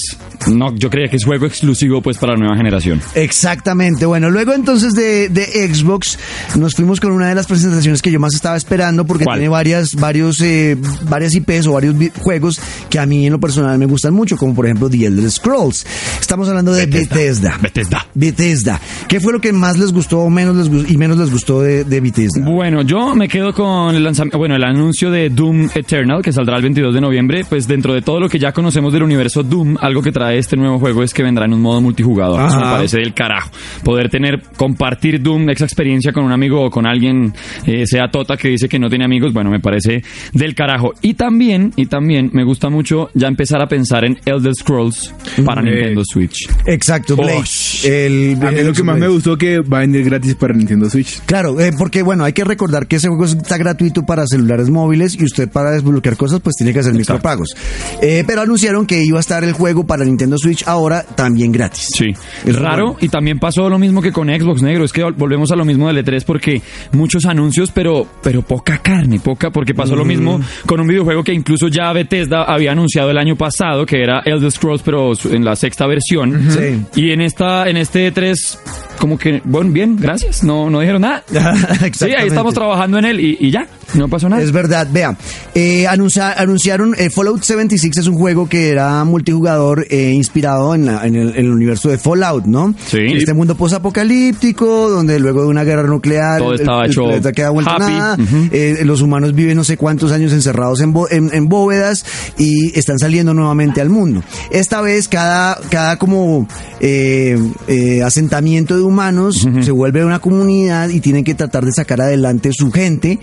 [0.52, 3.02] no, yo creía que es juego exclusivo pues para la nueva generación.
[3.15, 4.06] Exactamente.
[4.06, 6.20] Bueno, luego entonces de, de Xbox
[6.58, 9.39] nos fuimos con una de las presentaciones que yo más estaba esperando porque ¿Cuál?
[9.39, 10.78] tiene varias, varios, eh,
[11.10, 14.54] varias IPs o varios juegos que a mí en lo personal me gustan mucho, como
[14.56, 15.86] por ejemplo The Elder Scrolls.
[16.20, 17.58] Estamos hablando de Bethesda.
[17.62, 18.06] Bethesda.
[18.14, 18.80] Bethesda.
[19.08, 21.62] ¿Qué fue lo que más les gustó o menos les gus- y menos les gustó
[21.62, 22.42] de, de Bethesda?
[22.44, 26.58] Bueno, yo me quedo con el lanzamiento, bueno, el anuncio de Doom Eternal que saldrá
[26.58, 29.78] el 22 de noviembre, pues dentro de todo lo que ya conocemos del universo Doom,
[29.80, 32.46] algo que trae este nuevo juego es que vendrá en un modo multijugador.
[32.48, 33.50] Eso me parece del carajo.
[33.84, 37.34] Poder tener, compartir Doom, esa experiencia con un amigo o con alguien,
[37.66, 40.04] eh, sea Tota que dice que no tiene amigos, bueno, me parece
[40.34, 40.94] del carajo.
[41.02, 45.13] Y también, y también me gusta mucho ya empezar a pensar en Elder Scrolls
[45.45, 45.65] para Eh.
[45.65, 46.50] Nintendo Switch.
[46.65, 47.38] Exacto, Blade.
[47.39, 47.86] Osh.
[47.86, 50.54] El, A mí el lo que más me gustó que va a venir gratis para
[50.54, 51.21] Nintendo Switch.
[51.26, 55.15] Claro, eh, porque bueno, hay que recordar que ese juego está gratuito para celulares móviles
[55.19, 57.56] y usted para desbloquear cosas pues tiene que hacer micropagos.
[58.02, 61.88] Eh, pero anunciaron que iba a estar el juego para Nintendo Switch ahora también gratis.
[61.95, 62.08] Sí,
[62.45, 62.98] Es raro bueno.
[63.02, 65.65] y también pasó lo mismo que con Xbox Negro, es que vol- volvemos a lo
[65.65, 66.62] mismo del E3 porque
[66.93, 71.34] muchos anuncios pero pero poca carne, poca porque pasó lo mismo con un videojuego que
[71.34, 75.56] incluso ya Bethesda había anunciado el año pasado que era Elder Scrolls pero en la
[75.56, 77.01] sexta versión Sí.
[77.01, 78.58] y en esta en este E3
[78.99, 81.23] como que bueno, bien, gracias, no no dijeron nada.
[81.93, 84.41] Sí, ahí estamos trabajando en él y, y ya, no pasó nada.
[84.41, 85.15] Es verdad, vea,
[85.54, 90.86] eh, anuncia- anunciaron eh, Fallout 76 es un juego que era multijugador eh, inspirado en,
[90.86, 92.73] la- en el, en el universo de Fallout, ¿no?
[92.88, 92.99] Sí.
[93.15, 97.49] Este mundo posapocalíptico donde luego de una guerra nuclear Todo el- estaba el, hecho queda
[97.49, 97.84] vuelto happy.
[97.84, 98.49] nada, Ujú.
[98.51, 102.06] eh, los humanos viven no sé cuántos años encerrados en, en, en bóvedas
[102.38, 104.22] y están saliendo nuevamente al mundo.
[104.52, 106.48] Esta vez cada, cada como
[106.82, 112.02] eh, eh, asentamiento de humanos se vuelve una comunidad y tienen que tratar de sacar
[112.02, 113.20] adelante su gente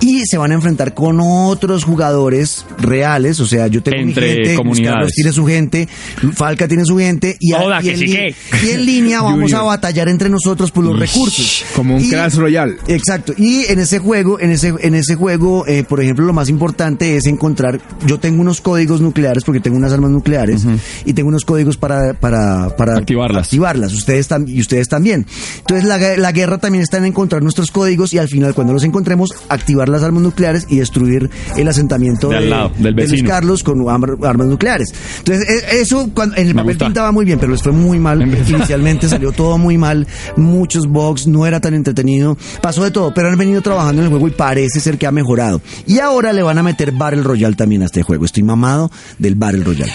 [0.00, 4.34] y se van a enfrentar con otros jugadores reales, o sea, yo tengo Entre mi
[4.36, 4.94] gente, comunidades.
[4.94, 5.88] Carlos tiene su gente,
[6.34, 8.34] Falca tiene su gente y, a- Joda, y que en, sí que.
[8.66, 11.64] y en línea vamos a batallar entre nosotros por los recursos.
[11.76, 12.76] Como un Y- Clash Royale.
[12.88, 13.32] Exacto.
[13.36, 17.16] Y en ese juego, en ese, en ese juego, eh, por ejemplo, lo más importante
[17.16, 17.80] es encontrar.
[18.06, 20.66] Yo tengo unos códigos nucleares porque tengo unas armas nucleares
[21.04, 23.44] y tengo unos códigos para para para Activarlas.
[23.46, 23.92] Activarlas.
[23.92, 25.26] Ustedes y ustedes también.
[25.58, 28.84] Entonces la, la guerra también está en encontrar nuestros códigos y al final cuando los
[28.84, 33.28] encontremos activar las armas nucleares y destruir el asentamiento De al lado, del Luis vecino.
[33.28, 34.88] Carlos con ar- armas nucleares.
[35.18, 36.84] Entonces eh, eso cuando, en el Me papel gusta.
[36.86, 38.22] pintaba muy bien, pero les fue muy mal.
[38.22, 40.06] Inicialmente salió todo muy mal,
[40.36, 44.10] muchos bugs, no era tan entretenido, pasó de todo, pero han venido trabajando en el
[44.10, 45.60] juego y parece ser que ha mejorado.
[45.86, 48.24] Y ahora le van a meter Battle Royale también a este juego.
[48.24, 49.92] Estoy mamado del Battle Royale.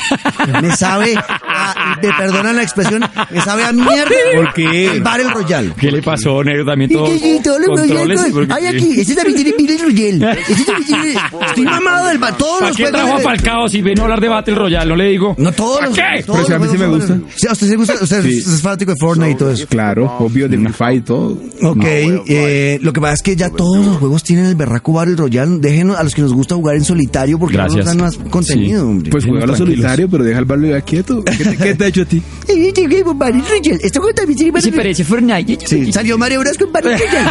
[0.62, 4.12] Me sabe, a- me perdonan la expresión, me sabe a mierda.
[4.36, 4.91] ¿Por qué?
[4.91, 5.73] El Battle Royale.
[5.79, 6.65] ¿Qué le pasó, negro?
[6.65, 9.51] También Y todo que sí, todos los controles, Royale, porque- hay aquí, ese también tiene
[9.51, 10.38] Battle Royale.
[10.47, 11.13] Ese también tiene-
[11.47, 14.21] estoy mamado del Battle Todos ¿Para los qué trajo a Falcao si vino a hablar
[14.21, 14.89] de Battle Royale?
[14.89, 15.36] No le digo.
[15.38, 16.23] No todos ¿Para los, qué?
[16.25, 17.19] todos Pero si a los mí sí me gusta.
[17.36, 18.38] Sí, a usted se gusta, usted Sí.
[18.39, 19.67] es- fanático de Fortnite y todo eso.
[19.67, 21.38] Claro, obvio, de Fire y todo.
[21.63, 25.15] Ok, eh, lo que pasa es que ya todos los juegos tienen el berraco Battle
[25.15, 25.58] Royale.
[25.60, 28.82] Déjenos a los que nos gusta jugar en solitario porque no nos dan más contenido,
[28.84, 28.88] Sí.
[28.88, 29.12] hombre.
[29.12, 29.59] Pues juega Tranquilos.
[29.65, 31.24] Solitario, pero deja el barrio ya quieto.
[31.24, 32.22] ¿Qué te, qué te ha hecho a ti?
[32.50, 33.80] Eh, con Battle Royale.
[33.84, 34.78] Esto juego también Royale.
[34.78, 35.67] parece Fortnite.
[35.67, 37.30] Sí, salió Mario Bros con Battle Royale.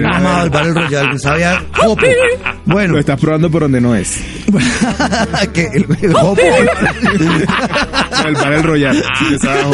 [0.00, 1.18] No mamado el Battle Royale.
[1.18, 2.02] Sabía Jopo.
[2.64, 4.16] Bueno, Lo estás probando por donde no es.
[5.74, 6.40] el, el Jopo.
[8.26, 9.02] El Battle Royale.
[9.34, 9.72] Está abajo.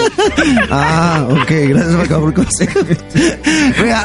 [0.71, 2.81] Ah, ok, gracias Falcao, por el consejo.
[3.83, 4.05] Vea,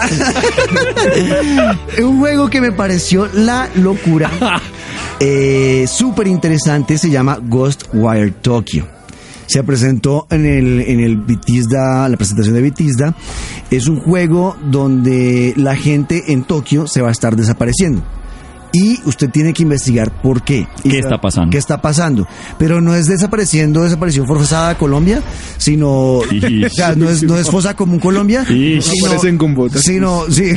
[2.04, 4.30] un juego que me pareció la locura,
[5.20, 8.88] eh, súper interesante, se llama Ghostwire Tokyo.
[9.48, 13.16] Se presentó en el, en el Bethesda, la presentación de Bethesda.
[13.70, 18.04] Es un juego donde la gente en Tokio se va a estar desapareciendo.
[18.78, 20.68] Y usted tiene que investigar por qué.
[20.84, 21.50] Y ¿Qué está pasando?
[21.52, 22.28] ¿Qué está pasando?
[22.58, 25.22] Pero no es desapareciendo, desaparición forzada a Colombia,
[25.58, 26.20] sino...
[26.30, 26.66] Ish.
[26.66, 28.44] o sea, no es, no es fosa común Colombia.
[28.46, 29.82] Sino- Aparecen con botas.
[29.82, 30.52] Sino, sí.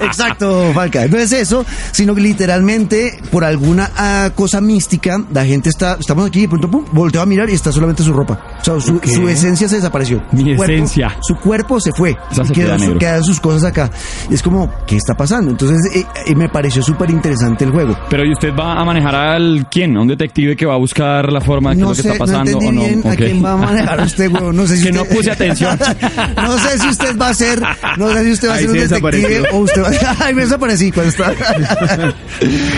[0.00, 1.06] Exacto, Falca.
[1.06, 6.26] No es eso, sino que literalmente por alguna ah, cosa mística, la gente está, estamos
[6.26, 8.38] aquí y de pronto pum, volteo a mirar y está solamente su ropa.
[8.60, 10.22] O sea, su, su esencia se desapareció.
[10.32, 11.16] Mi Su cuerpo- esencia.
[11.20, 12.16] Su cuerpo se fue.
[12.30, 12.98] Esa Y se queda quedó su- negro.
[12.98, 13.90] quedan sus cosas acá.
[14.30, 15.51] Y es como, ¿qué está pasando?
[15.52, 17.96] Entonces, eh, eh, me pareció súper interesante el juego.
[18.10, 19.96] Pero ¿y usted va a manejar al quién?
[19.96, 22.00] ¿A un detective que va a buscar la forma de qué es No lo que
[22.00, 22.80] está no pasando o no?
[22.82, 24.52] bien a quién va a manejar usted, huevo.
[24.52, 25.78] No sé si Que no usted- puse atención.
[26.36, 27.62] no sé si usted va a ser
[27.96, 30.90] No sé si usted va a ser un detective o usted va Ay, me desaparecí
[30.90, 31.32] cuando estaba.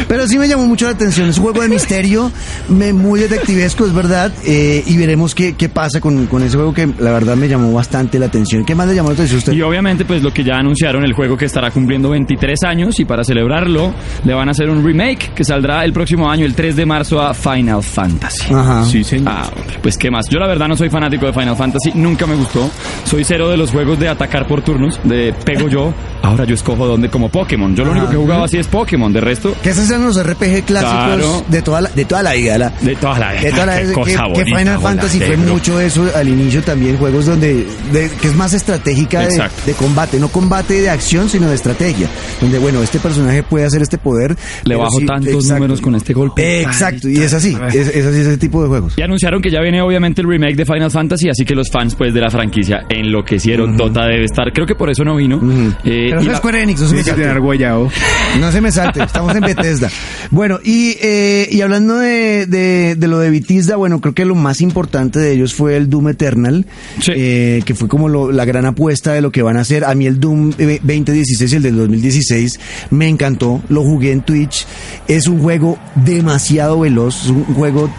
[0.09, 1.29] Pero sí me llamó mucho la atención.
[1.29, 2.31] Es un juego de misterio,
[2.69, 4.33] me- muy detectivesco, es verdad.
[4.45, 7.73] eh, y veremos qué, qué pasa con, con ese juego que la verdad me llamó
[7.73, 8.65] bastante la atención.
[8.65, 9.53] ¿Qué más le llamó la atención a usted?
[9.53, 13.05] Y obviamente, pues lo que ya anunciaron, el juego que estará cumpliendo 23 años y
[13.05, 13.93] para celebrarlo
[14.25, 17.21] le van a hacer un remake que saldrá el próximo año, el 3 de marzo,
[17.21, 18.53] a Final Fantasy.
[18.53, 18.85] Ajá.
[18.85, 19.29] Sí, señor.
[19.29, 20.29] Ah, hombre, pues qué más.
[20.29, 22.71] Yo la verdad no soy fanático de Final Fantasy, nunca me gustó.
[23.05, 26.87] Soy cero de los juegos de atacar por turnos, de pego yo, ahora yo escojo
[26.87, 27.75] dónde como Pokémon.
[27.77, 30.21] Yo lo único que he jugado así es Pokémon, de resto, Que esos eran los
[30.23, 31.45] RPG clásicos Claro.
[31.49, 32.59] de, toda la, de toda la vida.
[32.59, 35.53] la- de toda la de toda la vida, cosa que, que Final Fantasy fue negro.
[35.55, 40.19] mucho eso al inicio también, juegos donde de- que es más estratégica de, de combate,
[40.19, 42.09] no combate de acción, sino de estrategia,
[42.41, 44.37] donde bueno, este personaje puede hacer este poder.
[44.65, 45.55] Le bajo sí, tantos exacto.
[45.55, 46.63] números con este golpe.
[46.63, 48.95] Exacto, y es así, es, es así ese tipo de juegos.
[48.97, 51.95] Y anunciaron que ya viene obviamente el remake de Final Fantasy, así que los fans
[51.95, 53.77] pues de la franquicia enloquecieron.
[53.77, 55.37] Dota debe estar, creo que por eso no vino.
[55.85, 57.41] Eh, Pero y no la- es Square Enix, no se me Tiene que salte.
[57.41, 57.91] guayao.
[58.41, 59.91] No se me salte, estamos en Bethesda.
[60.31, 64.35] Bueno, y, eh, y hablando de, de, de lo de Bethesda, bueno, creo que lo
[64.35, 66.67] más importante de ellos fue el Doom Eternal,
[67.01, 67.13] Sí.
[67.15, 69.85] eh, que fue como lo- la gran apuesta de lo que van a hacer.
[69.85, 72.44] A mí el Doom eh, 2016 y el del 2016
[72.91, 74.67] me encantó, lo jugué en Twitch.
[75.09, 77.91] Es un juego demasiado veloz, es un juego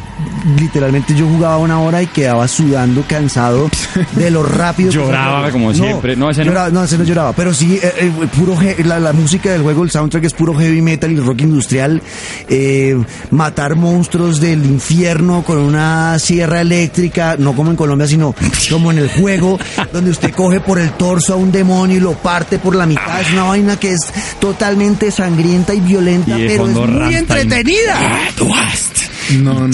[0.60, 3.70] literalmente yo jugaba una hora y quedaba sudando, cansado
[4.14, 4.90] de lo rápido.
[4.90, 6.16] que Lloraba, como siempre.
[6.16, 6.48] No, ese no.
[6.52, 9.84] lloraba, no, ese no lloraba, pero sí, eh, eh, puro la, la música del juego,
[9.84, 12.02] el soundtrack es puro heavy metal y rock industrial.
[12.50, 12.98] eh,
[13.32, 18.34] matar monstruos del infierno con una sierra eléctrica, no como en Colombia, sino
[18.70, 19.60] como en el juego,
[19.92, 23.22] donde usted coge por el torso a un demonio y lo parte por la mitad.
[23.22, 24.02] Es una vaina que es
[24.40, 27.18] totalmente sangrienta y violenta, Y pero es muy Rammstein.
[27.18, 28.20] entretenida.
[29.42, 29.72] No, no.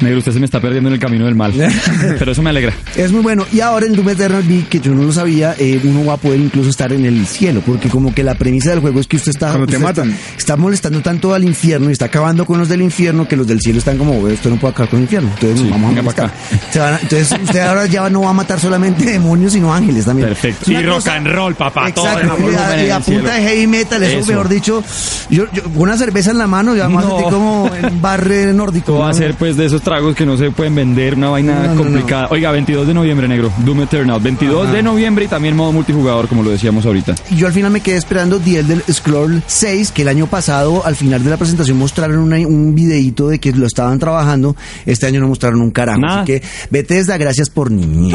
[0.00, 1.52] Negro, usted se me está perdiendo en el camino del mal.
[2.18, 2.72] Pero eso me alegra.
[2.96, 3.46] Es muy bueno.
[3.52, 6.16] Y ahora en Doom Eternal vi que yo no lo sabía, eh, uno va a
[6.16, 9.16] poder incluso estar en el cielo, porque como que la premisa del juego es que
[9.16, 9.48] usted está...
[9.48, 10.10] Cuando te usted matan.
[10.10, 13.46] Está, está molestando tanto al infierno y está acabando con los del infierno que los
[13.46, 15.30] del cielo están como, "Bueno, usted no puede acabar con el infierno.
[15.34, 19.52] Entonces Sí, vamos a a- entonces usted ahora ya no va a matar solamente demonios,
[19.52, 20.28] sino ángeles también.
[20.28, 20.70] Perfecto.
[20.70, 22.36] Y rock and roll, papá, Exacto.
[22.40, 23.22] y a, y punta cielo.
[23.30, 24.26] de heavy metal, eso, Eso.
[24.30, 24.82] mejor dicho,
[25.30, 27.22] yo, yo- una cerveza en la mano, ya más No.
[27.22, 28.86] como en un bar eh, nórdico.
[28.86, 29.14] Todo va a ¿no?
[29.18, 32.28] ser pues de esos tragos que no se pueden vender, una vaina No, no, complicada.
[32.30, 33.52] Oiga, 22 de noviembre, negro.
[33.58, 34.18] Doom Eternal.
[34.20, 37.14] 22 de noviembre y también modo multijugador, como lo decíamos ahorita.
[37.30, 40.84] Y yo al final me quedé esperando The Elder Scroll 6, que el año pasado,
[40.84, 44.56] al final de la presentación, mostraron una- un videito de que lo estaban trabajando.
[44.86, 46.00] Este año no mostraron un carajo.
[46.00, 46.22] Nada.
[46.22, 48.14] Así que, Bethesda, gracias por niñez.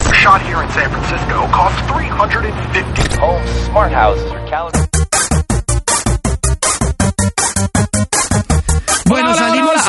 [0.00, 4.89] A shot here in San Francisco costs 350 Homes, smart houses, or calendar.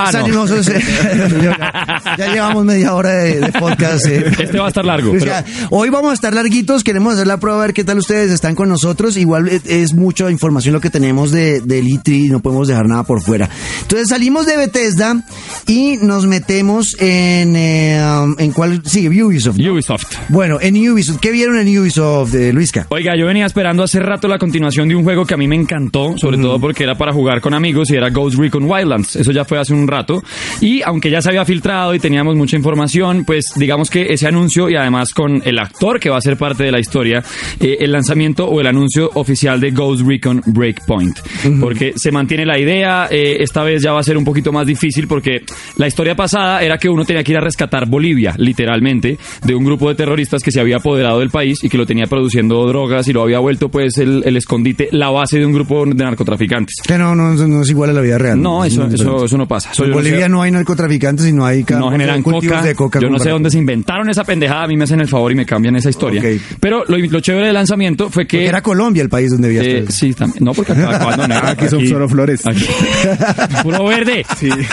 [0.07, 0.45] Ah, no.
[2.17, 4.05] ya, llevamos media hora de, de podcast.
[4.07, 4.25] eh.
[4.39, 7.37] Este va a estar largo, O sea, hoy vamos a estar larguitos, queremos hacer la
[7.37, 9.17] prueba a ver qué tal ustedes están con nosotros.
[9.17, 12.87] Igual es, es mucha información lo que tenemos de, del E3 y no podemos dejar
[12.87, 13.49] nada por fuera.
[13.81, 15.23] Entonces salimos de Bethesda
[15.67, 19.57] y nos metemos en, eh, um, en cuál, sí, Ubisoft.
[19.57, 19.73] ¿no?
[19.73, 20.05] Ubisoft.
[20.29, 22.87] Bueno, en Ubisoft, ¿qué vieron en Ubisoft, de Luisca?
[22.89, 25.55] Oiga, yo venía esperando hace rato la continuación de un juego que a mí me
[25.55, 29.15] encantó, sobre todo porque era para jugar con amigos y era Ghost Recon Wildlands.
[29.15, 30.23] Eso ya fue hace un rato.
[30.59, 34.69] Y aunque ya se había filtrado y teníamos mucha información, pues digamos que ese anuncio
[34.69, 37.23] y además con el actor que va a ser parte de la historia,
[37.59, 41.19] eh, el lanzamiento o el anuncio oficial de Ghost Recon Breakpoint.
[41.59, 44.65] Porque se mantiene la idea, eh, esta vez ya va a ser un poquito más
[44.65, 45.43] difícil porque
[45.77, 49.63] la historia pasada era que uno tenía que ir a rescatar Bolivia, literalmente, de un
[49.63, 53.07] grupo de terroristas que se había apoderado del país y que lo tenía produciendo drogas
[53.07, 56.75] y lo había vuelto pues el, el escondite, la base de un grupo de narcotraficantes.
[56.85, 58.41] Que no, no, no es igual a la vida real.
[58.41, 59.71] No, eso, es eso, eso no pasa.
[59.71, 62.57] Eso En yo no sé- Bolivia no hay narcotraficantes y no hay no generan cultivos
[62.57, 62.67] coca.
[62.67, 62.99] de coca.
[62.99, 64.63] Yo no sé dónde se inventaron esa pendejada.
[64.63, 66.21] A mí me hacen el favor y me cambian esa historia.
[66.59, 68.37] Pero lo, lo chévere del lanzamiento fue que.
[68.37, 70.43] Porque era Colombia el país donde había eh, sí, también.
[70.43, 72.45] No, porque acá cuando nada, Aquí son solo flores.
[72.45, 72.65] Aquí.
[73.63, 74.25] Puro verde.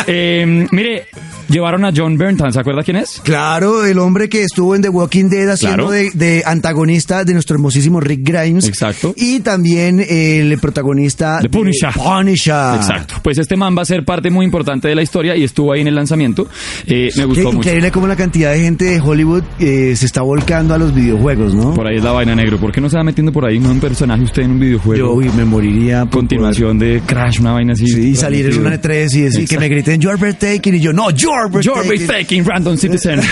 [0.07, 1.07] Eh, mire,
[1.49, 2.53] llevaron a John Bernthal.
[2.53, 3.21] ¿Se acuerda quién es?
[3.23, 5.91] Claro, el hombre que estuvo en The Walking Dead haciendo Claro.
[5.91, 8.67] de, de antagonista de nuestro hermosísimo Rick Grimes.
[8.67, 9.15] Exacto.
[9.17, 11.91] Y también el protagonista The Punisher.
[11.93, 12.75] Punisher.
[12.77, 13.15] Exacto.
[13.23, 15.81] Pues este man va a ser parte muy importante de la historia y estuvo ahí
[15.81, 16.49] en el lanzamiento.
[16.87, 17.57] Eh, me Qué gustó mucho.
[17.59, 21.55] increíble cómo la cantidad de gente de Hollywood eh, se está volcando a los videojuegos,
[21.55, 21.75] ¿no?
[21.75, 22.59] Por ahí es la vaina negro.
[22.59, 24.99] ¿Por qué no se va metiendo por ahí un personaje usted en un videojuego?
[24.99, 26.05] Yo uy, me moriría.
[26.05, 27.87] por Continuación de Crash, una vaina así.
[27.87, 30.93] Sí, y salir en una E3 y decir que me griten You're breathtaking y yo,
[30.93, 33.20] no, You're You're breathtaking, Random Citizen.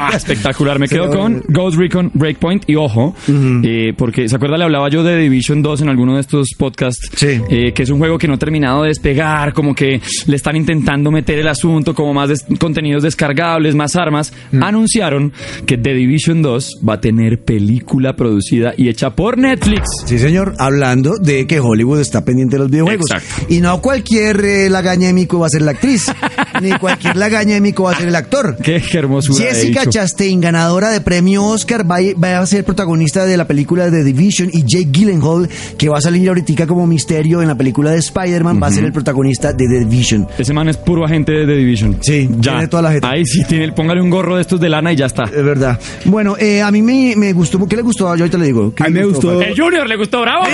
[0.00, 0.78] Ah, espectacular.
[0.78, 2.64] Me quedo con Ghost Recon Breakpoint.
[2.68, 4.56] Y ojo, eh, porque ¿se acuerda?
[4.56, 7.10] Le hablaba yo de Division 2 en alguno de estos podcasts.
[7.14, 7.40] Sí.
[7.48, 10.56] eh, que es un juego que no ha terminado de despegar, como que le están
[10.56, 14.32] intentando meter el asunto, como más des- contenidos descargables, más armas.
[14.60, 15.32] Anunciaron
[15.66, 19.82] que The Division 2 va a tener película producida y hecha por Netflix.
[20.06, 23.10] Sí, señor, hablando de que Hollywood está pendiente de los videojuegos.
[23.10, 23.52] Exacto.
[23.52, 26.06] Y no cualquier eh, lagaña de mico va a ser la actriz,
[26.60, 28.56] ni cualquier lagaña de mico va a ser el actor.
[28.62, 29.44] Qué, qué hermosura.
[29.44, 29.86] Jessica.
[29.88, 34.02] Chastain, ganadora de premio Oscar, va, a- va a ser protagonista de la película The
[34.04, 37.98] Division y Jake Gyllenhaal, que va a salir ahorita como misterio en la película de
[37.98, 40.28] Spider-Man, va a ser el protagonista de The Division.
[40.38, 41.98] Ese man es puro agente de The Division.
[42.00, 42.52] Sí, ya.
[42.52, 43.10] tiene toda la jeta.
[43.10, 45.24] Ahí sí, tiene, póngale un gorro de estos de lana y ya está.
[45.24, 45.78] Es verdad.
[46.04, 47.64] Bueno, eh, a mí me, me gustó.
[47.66, 48.04] ¿Qué le gustó?
[48.16, 48.74] Yo ahorita le digo.
[48.74, 50.44] ¿Qué A mí me gustó- El Junior le gustó, bravo.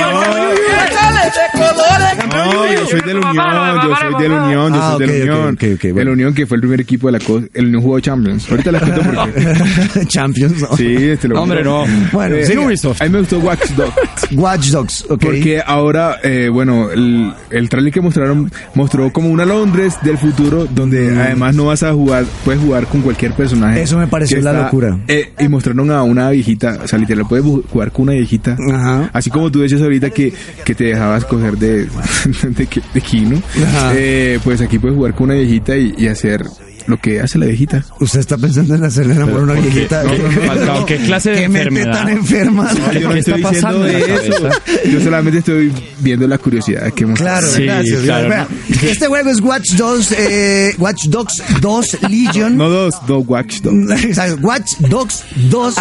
[2.31, 5.23] No, yo soy de la Unión, yo soy de la Unión, yo Ah, soy de
[5.23, 5.57] ok, la ok, Unión.
[5.92, 6.11] Bueno.
[6.11, 7.46] El Unión que fue el primer equipo de la cosa.
[7.55, 8.50] El Unión jugó Champions.
[8.50, 10.07] Ahorita les cuento por qué.
[10.07, 10.61] Champions.
[10.62, 10.76] ¿no?
[10.76, 11.85] Sí, este lo Hombre, no.
[12.12, 13.00] Bueno, Eh, sí, Ubisoft.
[13.03, 13.92] A mí me gustó Watch Dogs.
[14.33, 15.20] Watch Dogs, ok.
[15.22, 20.66] Porque ahora, eh, bueno, el, el trailer que mostraron mostró como una Londres del futuro
[20.66, 23.81] donde además no vas a jugar, puedes jugar con cualquier personaje.
[23.81, 23.83] Mm.
[23.83, 24.98] Eso me pareció la locura.
[25.09, 28.57] eh, y mostraron a una viejita, o sea, literal, puedes jugar con una viejita.
[28.72, 29.11] Ajá.
[29.12, 30.33] Así como tú decías ahorita que,
[30.64, 31.87] que te dejabas coger de,
[32.48, 33.92] de, que- de Kino, Ajá.
[33.94, 36.45] eh, pues aquí puedes jugar con una viejita y, y hacer
[36.87, 37.85] lo que hace la viejita.
[38.01, 40.03] Usted está pensando en hacerle el amor a una viejita.
[40.03, 41.93] No, no, no, ¿qué clase de ¿Qué enfermedad?
[41.93, 42.73] tan enferma?
[42.73, 44.49] No, yo no ¿Qué estoy está diciendo de eso.
[44.90, 48.01] Yo solamente estoy viendo la curiosidad que hemos Claro, Sí, gracias.
[48.03, 48.49] claro, Vea,
[48.83, 52.57] Este juego es Watch Dogs, eh, Watch Dogs 2 Legion.
[52.57, 54.03] No dos, dos Watch Dogs.
[54.05, 55.75] Exacto, Watch Dogs 2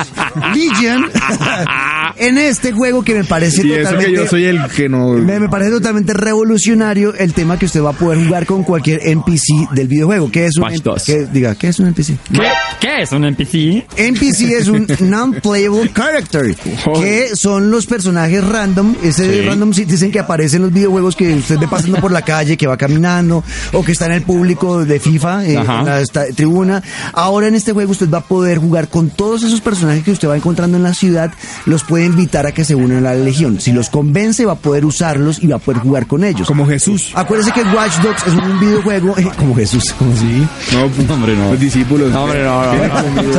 [0.53, 1.05] Legion.
[2.19, 4.11] en este juego que me parece Y eso totalmente...
[4.11, 5.13] que yo soy el que no...
[5.13, 8.99] Me, me parece totalmente revolucionario el tema que usted va a poder jugar con cualquier
[9.07, 10.29] NPC del videojuego.
[10.31, 10.83] ¿Qué es un NPC?
[10.83, 11.03] Dogs.
[11.05, 12.17] ¿Qué- diga, ¿qué es un NPC?
[12.31, 12.41] ¿Qué,
[12.79, 13.85] ¿Qué es un NPC?
[13.97, 19.41] NPC es un non-playable character, que son los personajes random, ese Sí.
[19.47, 22.67] random citizen que aparece en los videojuegos que usted ve pasando por la calle, que
[22.67, 26.81] va caminando, o que está en el público de FIFA, eh, en la esta- tribuna.
[27.13, 30.27] Ahora en este juego usted va a poder jugar con todos esos personajes que usted
[30.27, 31.31] va encontrando en la ciudad,
[31.65, 33.59] los puede invitar a que se unan a la legión.
[33.59, 36.47] Si los convence, va a poder usarlos y va a poder jugar con ellos.
[36.47, 37.11] Como Jesús.
[37.15, 40.47] Acuérdese que Watch Dogs es un videojuego, eh, como Jesús, como si...
[40.73, 41.51] No, pues, Hombre, no.
[41.51, 42.11] Los discípulos.
[42.11, 43.31] No, hombre, no, no, no.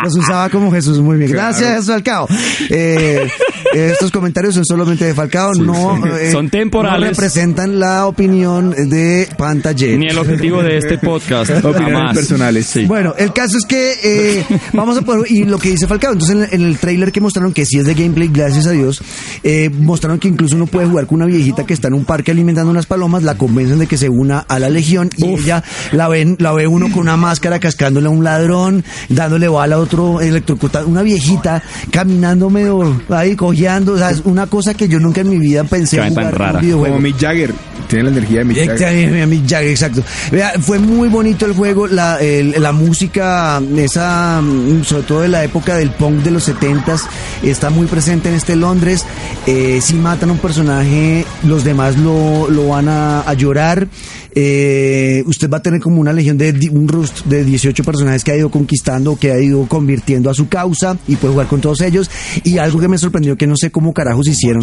[0.02, 0.98] Los usaba como Jesús.
[1.00, 1.32] Muy bien.
[1.32, 1.56] Claro.
[1.58, 2.26] Gracias, Falcao.
[2.68, 3.28] Eh,
[3.74, 7.00] estos comentarios son solamente de Falcao, no eh, Son temporales.
[7.00, 9.86] no representan la opinión de Pantalla.
[9.96, 11.50] Ni el objetivo de este podcast.
[11.64, 12.16] Opiniones jamás.
[12.16, 12.66] personales.
[12.66, 12.86] Sí.
[12.86, 16.36] Bueno, el caso es que eh, vamos a poder, y lo que dice Falcao, entonces
[16.36, 19.02] en el, en el trailer que mostraron, que sí es de gameplay, gracias a Dios,
[19.42, 22.30] eh, mostraron que incluso uno puede jugar con una viejita que está en un parque
[22.30, 26.08] alimentando unas palomas, la convencen de que se una a la legión y ella la
[26.08, 30.20] ven, la ve uno con una máscara cascándole a un ladrón, dándole bala a otro
[30.20, 35.20] electrocutado, una viejita caminando medio ahí cojeando, o sea, es una cosa que yo nunca
[35.20, 36.60] en mi vida pensé tan jugar un rara.
[36.60, 36.94] videojuego.
[36.96, 37.52] Como Mick Jagger.
[37.88, 38.72] Tiene la energía de Mick Jagger.
[39.08, 40.02] Exacto, Mick Jagger, exacto.
[40.30, 45.28] Vea, fue muy bonito el juego, la, el- la música, esa, mm, sobre todo de
[45.28, 47.02] la época del punk de los setentas,
[47.42, 49.04] está muy presente en este Londres.
[49.46, 53.88] Eh, si matan a un personaje, los demás lo, lo van a, a llorar.
[54.32, 58.22] Eh, usted va a tener como una legión de di- un rust de 18 personajes
[58.22, 61.60] que ha ido conquistando, que ha ido convirtiendo a su causa y puede jugar con
[61.60, 62.08] todos ellos.
[62.44, 64.62] Y algo que me sorprendió, que no sé cómo carajos hicieron,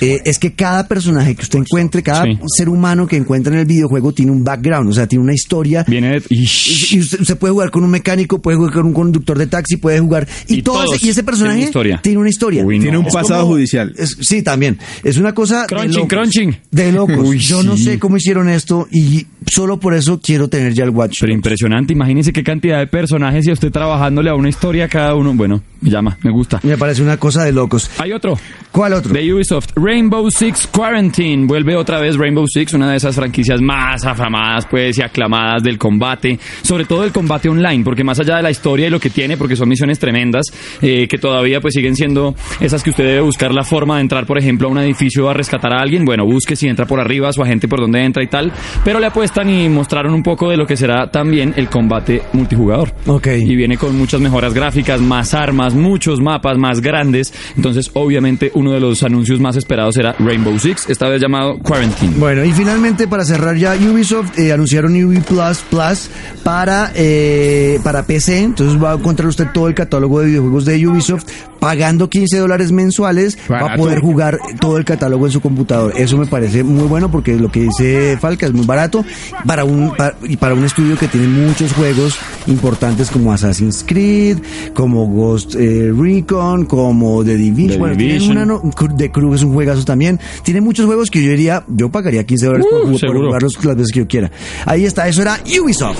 [0.00, 2.38] eh, es que cada personaje que usted encuentre, cada Sí.
[2.56, 5.84] ser humano que encuentra en el videojuego tiene un background, o sea, tiene una historia.
[5.86, 6.22] Viene de...
[6.28, 9.76] Y usted, usted puede jugar con un mecánico, puede jugar con un conductor de taxi,
[9.76, 10.26] puede jugar.
[10.48, 12.00] Y, Y todo todos ese, y ese personaje tienen historia.
[12.02, 12.64] tiene una historia.
[12.64, 13.00] Uy, Tiene no.
[13.00, 13.94] un Es pasado como- judicial.
[13.96, 14.76] es- sí, también.
[15.04, 15.60] Es una cosa.
[15.62, 16.08] de Crunching, locos.
[16.08, 16.56] crunching.
[16.70, 17.28] De locos.
[17.28, 17.84] Uy, Yo no sí.
[17.84, 21.18] sé cómo hicieron esto y solo por eso quiero tener ya el Watch.
[21.20, 25.14] Pero impresionante, imagínese qué cantidad de personajes y a usted trabajándole a una historia cada
[25.14, 25.32] uno.
[25.34, 26.60] Bueno, me llama, me gusta.
[26.62, 27.90] Me parece una cosa de locos.
[28.00, 28.38] Hay otro.
[28.72, 29.12] ¿Cuál otro?
[29.12, 31.44] De Ubisoft, Rainbow Six Quarantine.
[31.44, 35.76] Vuelve otra vez Rainbow Six, una de esas franquicias más afamadas, pues, y aclamadas del
[35.76, 36.38] combate.
[36.62, 39.36] Sobre todo el combate online, porque más allá de la historia y lo que tiene,
[39.36, 40.46] porque son misiones tremendas,
[40.80, 44.24] eh, que todavía pues siguen siendo esas que usted debe buscar la forma de entrar,
[44.24, 46.06] por ejemplo, a un edificio a rescatar a alguien.
[46.06, 48.50] Bueno, busque si entra por arriba, su agente por donde entra y tal.
[48.82, 52.94] Pero le apuestan y mostraron un poco de lo que será también el combate multijugador.
[53.06, 53.26] Ok.
[53.26, 57.34] Y viene con muchas mejoras gráficas, más armas, muchos mapas más grandes.
[57.56, 62.14] Entonces, obviamente, uno de los anuncios más esperados será Rainbow Six, esta vez llamado Quarantine.
[62.18, 66.10] Bueno, y finalmente para cerrar ya Ubisoft eh, anunciaron Ubi Plus Plus
[66.42, 70.86] para, eh, para PC, entonces va a encontrar usted todo el catálogo de videojuegos de
[70.86, 71.26] Ubisoft
[71.60, 73.82] pagando 15 dólares mensuales va a Barato.
[73.82, 75.92] poder jugar todo el catálogo en su computador.
[75.96, 79.04] Eso me parece muy bueno porque lo que dice Falca es muy barato
[79.46, 79.92] para un
[80.26, 84.38] y para un estudio que tiene muchos juegos importantes como Assassin's Creed,
[84.74, 87.72] como Ghost eh, Recon, como The Division.
[87.72, 88.30] The bueno, Division.
[88.32, 88.62] una no-
[88.96, 90.18] The Crew es un juegazo también.
[90.42, 93.26] Tiene muchos juegos que yo diría, yo pagaría 15 dólares por, Uh, por seguro.
[93.26, 94.30] jugarlos las veces que yo quiera.
[94.64, 95.98] Ahí está, eso era Ubisoft.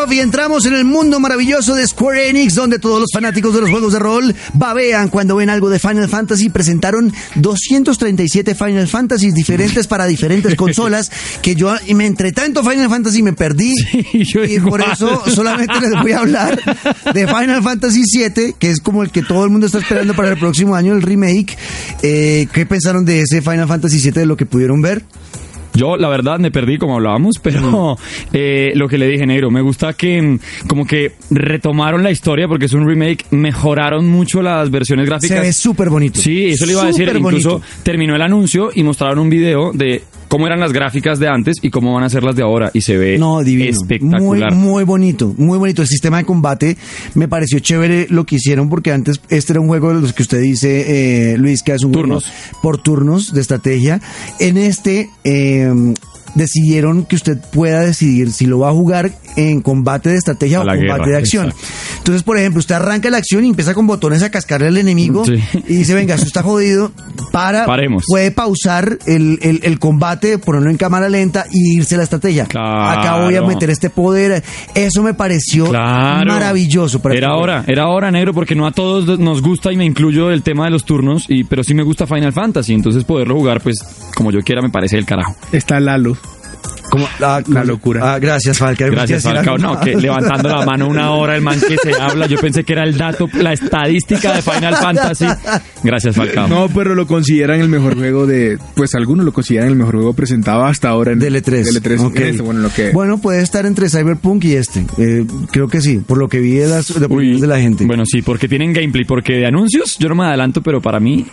[0.00, 3.60] Ubisoft y entramos en el mundo maravilloso de Square Enix, donde todos los fanáticos de
[3.62, 6.48] los juegos de rol babean cuando ven algo de Final Fantasy.
[6.50, 11.10] Presentaron 237 Final Fantasies diferentes para diferentes consolas,
[11.42, 13.74] que yo me entre tanto Final Fantasy me perdí.
[14.12, 16.60] yo y por eso solamente les voy a hablar
[17.12, 20.30] de Final Fantasy VII, que es como el que todo el mundo está esperando para
[20.30, 21.56] el próximo año, el remake.
[22.02, 25.04] Eh, ¿Qué pensaron de ese Final Fantasy VII, de lo que pudieron ver?
[25.74, 27.96] Yo, la verdad, me perdí como hablábamos, pero
[28.32, 32.48] eh, lo que le dije, negro, me gusta que mm, como que retomaron la historia
[32.48, 35.38] porque es un remake, mejoraron mucho las versiones gráficas.
[35.38, 36.20] Se ve súper bonito.
[36.20, 37.06] Sí, eso le iba a decir.
[37.06, 37.66] Súper Incluso bonito.
[37.82, 41.68] terminó el anuncio y mostraron un video de cómo eran las gráficas de antes y
[41.68, 42.70] cómo van a ser las de ahora.
[42.72, 43.68] Y se ve No, divino.
[43.70, 44.54] espectacular.
[44.54, 45.82] Muy, muy bonito, muy bonito.
[45.82, 46.76] El sistema de combate
[47.14, 50.22] me pareció chévere lo que hicieron porque antes este era un juego de los que
[50.22, 52.24] usted dice, eh, Luis, que es un Turnos.
[52.24, 54.00] juego por turnos de estrategia.
[54.38, 55.70] En este eh,
[56.36, 60.64] decidieron que usted pueda decidir si lo va a jugar en combate de estrategia o
[60.64, 61.46] combate guerra, de acción.
[61.48, 61.99] exacto.
[62.10, 65.24] Entonces, por ejemplo, usted arranca la acción y empieza con botones a cascarle al enemigo
[65.24, 65.34] Sí.
[65.68, 66.90] y dice, venga, esto está jodido,
[67.30, 68.02] para, Paremos.
[68.08, 72.46] puede pausar el, el, el combate, ponerlo en cámara lenta y irse a la estrategia.
[72.46, 73.00] Claro.
[73.00, 74.42] Acá voy a meter este poder.
[74.74, 76.32] Eso me pareció Claro.
[76.32, 77.00] maravilloso.
[77.00, 79.84] para era este hora, era hora, negro, porque no a todos nos gusta y me
[79.84, 83.36] incluyo el tema de los turnos, y pero sí me gusta Final Fantasy, entonces poderlo
[83.36, 83.78] jugar, pues,
[84.16, 85.36] como yo quiera, me parece el carajo.
[85.52, 86.16] Está Lalo.
[86.90, 88.14] Como la, La locura.
[88.14, 88.86] Ah, gracias, Falca.
[88.86, 89.56] Gracias, Falcao.
[89.56, 92.26] No, que levantando la mano una hora el man que se habla.
[92.26, 95.26] Yo pensé que era el dato, la estadística de Final Fantasy.
[95.84, 96.48] Gracias, Falcao.
[96.48, 98.58] No, pero lo consideran el mejor juego de.
[98.74, 101.80] Pues algunos lo consideran el mejor juego presentado hasta ahora en Del E3.
[101.80, 102.00] L3.
[102.06, 102.16] Ok.
[102.16, 102.90] Este, bueno, lo que.
[102.90, 104.84] Bueno, puede estar entre Cyberpunk y este.
[104.98, 107.84] Eh, creo que sí, por lo que vi de las de, opiniones de la gente.
[107.84, 111.26] Bueno, sí, porque tienen gameplay, porque de anuncios yo no me adelanto, pero para mí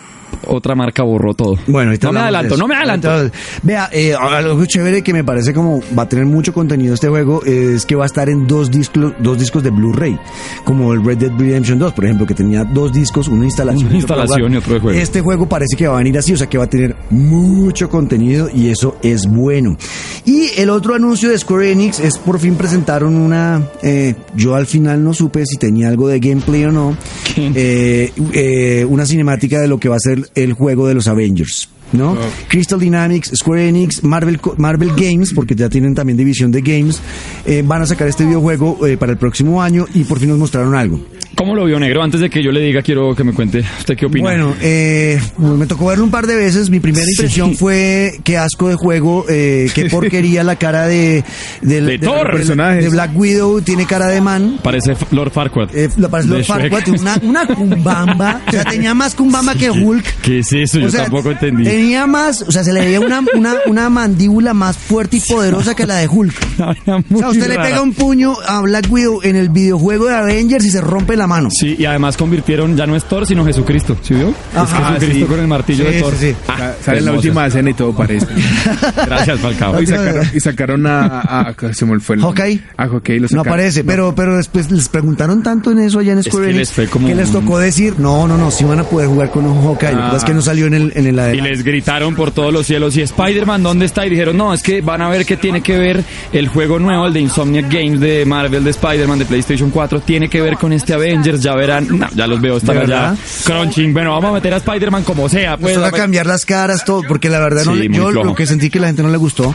[0.46, 1.56] otra marca borró todo.
[1.66, 3.30] Bueno, no me adelanto, no me adelanto.
[3.62, 7.42] Vea, eh, algo chévere que me parece como va a tener mucho contenido este juego
[7.44, 10.18] es que va a estar en dos discos, dos discos de Blu-ray,
[10.64, 13.98] como el Red Dead Redemption 2, por ejemplo, que tenía dos discos, una instalación, Una
[13.98, 14.98] y otro para instalación y otro de juego.
[14.98, 17.88] Este juego parece que va a venir así, o sea que va a tener mucho
[17.88, 19.76] contenido y eso es bueno.
[20.24, 24.66] Y el otro anuncio de Square Enix es por fin presentaron una, eh, yo al
[24.66, 26.96] final no supe si tenía algo de gameplay o no,
[27.36, 31.68] eh, eh, una cinemática de lo que va a ser el juego de los Avengers.
[31.90, 32.18] ¿No?
[32.48, 37.00] Crystal Dynamics, Square Enix, Marvel, Marvel Games, porque ya tienen también división de games,
[37.46, 40.38] eh, van a sacar este videojuego eh, para el próximo año y por fin nos
[40.38, 41.00] mostraron algo.
[41.38, 42.02] ¿Cómo lo vio, negro?
[42.02, 43.62] Antes de que yo le diga, quiero que me cuente.
[43.78, 44.24] ¿Usted qué opina?
[44.24, 46.68] Bueno, eh, me tocó verlo un par de veces.
[46.68, 47.56] Mi primera impresión Sí.
[47.56, 51.22] fue qué asco de juego, eh, qué porquería la cara de,
[51.62, 51.98] del- De.
[51.98, 52.82] Personajes.
[52.84, 54.58] de Black Widow, tiene cara de man.
[54.64, 55.68] Parece Lord Farquaad.
[55.76, 56.44] Eh, parece De Lord.
[56.44, 60.04] Farquaad, una, una cumbamba, o sea, tenía más cumbamba que Hulk.
[60.22, 60.80] ¿Qué es eso?
[60.80, 61.62] Yo O sea, tampoco entendí.
[61.62, 65.76] Tenía más, o sea, se le veía una, una, una mandíbula más fuerte y poderosa
[65.76, 66.34] que la de Hulk.
[67.14, 70.64] O sea, usted le pega un puño a Black Widow en el videojuego de Avengers
[70.64, 71.48] y se rompe la mano.
[71.52, 73.96] Sí, y además convirtieron, ya no es Thor, sino Jesucristo.
[74.02, 74.34] ¿Sí vio?
[74.56, 75.30] Ajá, es Jesucristo sí.
[75.30, 76.14] con el martillo Sí, de Thor.
[76.18, 76.36] sí, sí.
[76.48, 78.26] Ah, Sa- Sale en la última escena y todo parece.
[79.06, 79.80] Gracias, Falcao.
[79.82, 82.22] y, sacaron, y sacaron a, a- a- Se me fue el.
[82.22, 82.60] Hawkeye.
[82.76, 86.22] A Hawkeye lo No aparece, pero, pero después les preguntaron tanto en eso allá en
[86.22, 88.84] Square que Enix les como que les tocó decir, no, no, no, sí van a
[88.84, 89.92] poder jugar con un Hawkeye.
[89.92, 90.16] Lo que Ah.
[90.16, 92.96] es que no salió en el, en el Y les gritaron por todos los cielos,
[92.96, 94.06] ¿y Spider-Man dónde está?
[94.06, 97.06] Y dijeron, no, es que van a ver que tiene que ver el juego nuevo,
[97.06, 100.72] el de Insomniac Games de Marvel, de Spider-Man, de PlayStation 4, tiene que ver con
[100.72, 104.54] este Avengers, ya verán, no, ya los veo ¿De allá crunching, bueno, vamos a meter
[104.54, 105.84] a Spider-Man como sea, Pues pues.
[105.86, 108.24] toca a- cambiar las caras, todo, porque la verdad no Sí, yo flojo.
[108.26, 109.54] lo que sentí que la gente no le gustó.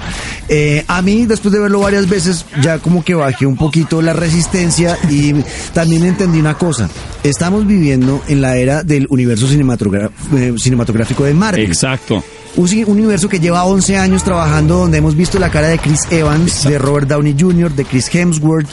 [0.49, 4.13] Eh, a mí, después de verlo varias veces, ya como que bajé un poquito la
[4.13, 5.33] resistencia y
[5.73, 6.89] también entendí una cosa.
[7.23, 11.65] Estamos viviendo en la era del universo cinematogra- eh, cinematográfico de Marvel.
[11.65, 12.23] Exacto.
[12.55, 16.63] Un, universo que lleva 11 años trabajando, donde hemos visto la cara de Chris Evans,
[16.63, 18.67] de Robert Downey Jr., de Chris Hemsworth,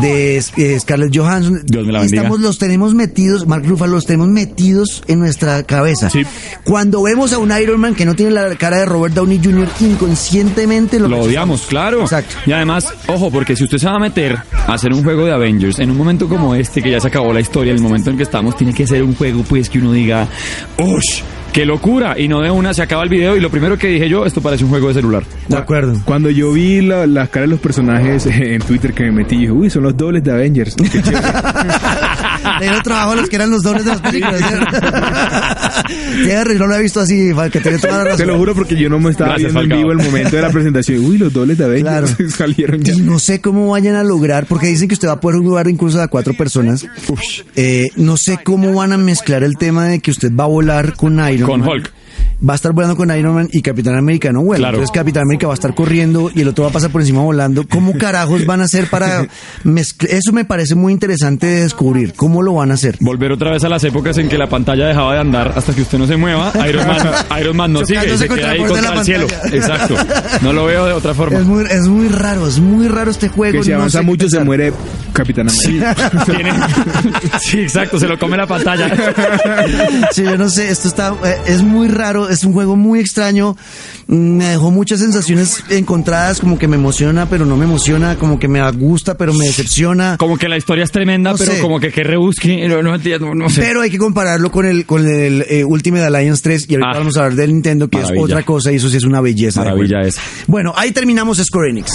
[0.00, 1.62] de eh, Scarlett Johansson.
[1.64, 6.08] Dios me la tenemos, los tenemos metidos, Mark Ruffalo, los tenemos metidos en nuestra cabeza.
[6.08, 6.22] Sí.
[6.64, 9.68] Cuando vemos a un Iron Man que no tiene la cara de Robert Downey Jr.,
[9.80, 12.02] inconscientemente lo, Lo odiamos, claro.
[12.02, 12.34] Exacto.
[12.46, 15.32] Y además, ojo, porque si usted se va a meter a hacer un juego de
[15.32, 18.16] Avengers en un momento como este, que ya se acabó la historia, el momento en
[18.16, 20.26] que estamos, tiene que ser un juego, pues, que uno diga,
[20.78, 21.22] ¡Ush!
[21.52, 22.18] ¡Qué locura!
[22.18, 24.40] Y no de una se acaba el video y lo primero que dije yo, esto
[24.40, 25.24] parece un juego de celular.
[25.48, 26.00] De acuerdo.
[26.04, 29.36] Cuando yo vi la- las caras de los personajes eh, en Twitter que me metí,
[29.38, 30.76] dije, uy, son los dobles de Avengers.
[30.76, 31.26] Qué chévere.
[32.60, 34.40] Le dieron trabajo a los que eran los dobles de las películas.
[36.24, 38.18] Jerry, no lo he visto así, que tiene toda la razón.
[38.18, 39.78] Te lo juro porque yo no me estaba Gracias, viendo en Falcao.
[39.78, 41.04] vivo el momento de la presentación.
[41.04, 42.30] Uy, los dobles de Avengers Claro.
[42.36, 42.92] salieron ya.
[42.94, 45.68] Y no sé cómo vayan a lograr, porque dicen que usted va a poder jugar
[45.68, 46.86] incluso a cuatro personas.
[47.56, 50.94] Eh, no sé cómo van a mezclar el tema de que usted va a volar
[50.94, 51.68] con Iron Con Man.
[51.68, 51.97] Hulk.
[52.46, 54.60] Va a estar volando con Iron Man y Capitán América no vuela.
[54.68, 54.76] Claro.
[54.76, 57.20] Entonces Capitán América va a estar corriendo y el otro va a pasar por encima
[57.22, 57.66] volando.
[57.68, 59.26] ¿Cómo carajos van a hacer para
[59.64, 60.12] mezclar?
[60.14, 62.14] Eso me parece muy interesante de descubrir.
[62.14, 62.96] ¿Cómo lo van a hacer?
[63.00, 65.82] Volver otra vez a las épocas en que la pantalla dejaba de andar hasta que
[65.82, 66.52] usted no se mueva.
[66.68, 66.98] Iron Man,
[67.40, 69.26] Iron Man no sigue, Chocándose se queda ahí contra el cielo.
[69.52, 69.96] Exacto.
[70.42, 71.38] No lo veo de otra forma.
[71.40, 73.58] Es muy, es muy raro, es muy raro este juego.
[73.58, 74.72] Que si no avanza mucho se muere
[75.12, 75.94] Capitán América.
[76.24, 76.52] Tiene-
[77.40, 78.88] Sí, exacto, se lo come la pantalla.
[80.12, 83.56] Sí, yo no sé, esto está, eh, es muy raro, es un juego muy extraño,
[84.06, 88.38] mm, me dejó muchas sensaciones encontradas, como que me emociona, pero no me emociona, como
[88.38, 90.16] que me gusta, pero me decepciona.
[90.18, 91.60] Como que la historia es tremenda, No pero sé.
[91.60, 93.60] como que que rebusque, no, no entiendo, no sé.
[93.60, 96.98] Pero hay que compararlo con el, con el eh, Ultimate Alliance 3 y ahorita Ah.
[96.98, 98.20] vamos a hablar del Nintendo, que Maravilla.
[98.20, 99.60] es otra cosa y eso sí es una belleza.
[99.64, 100.20] Maravilla esa.
[100.46, 101.92] Bueno, ahí terminamos Square Enix.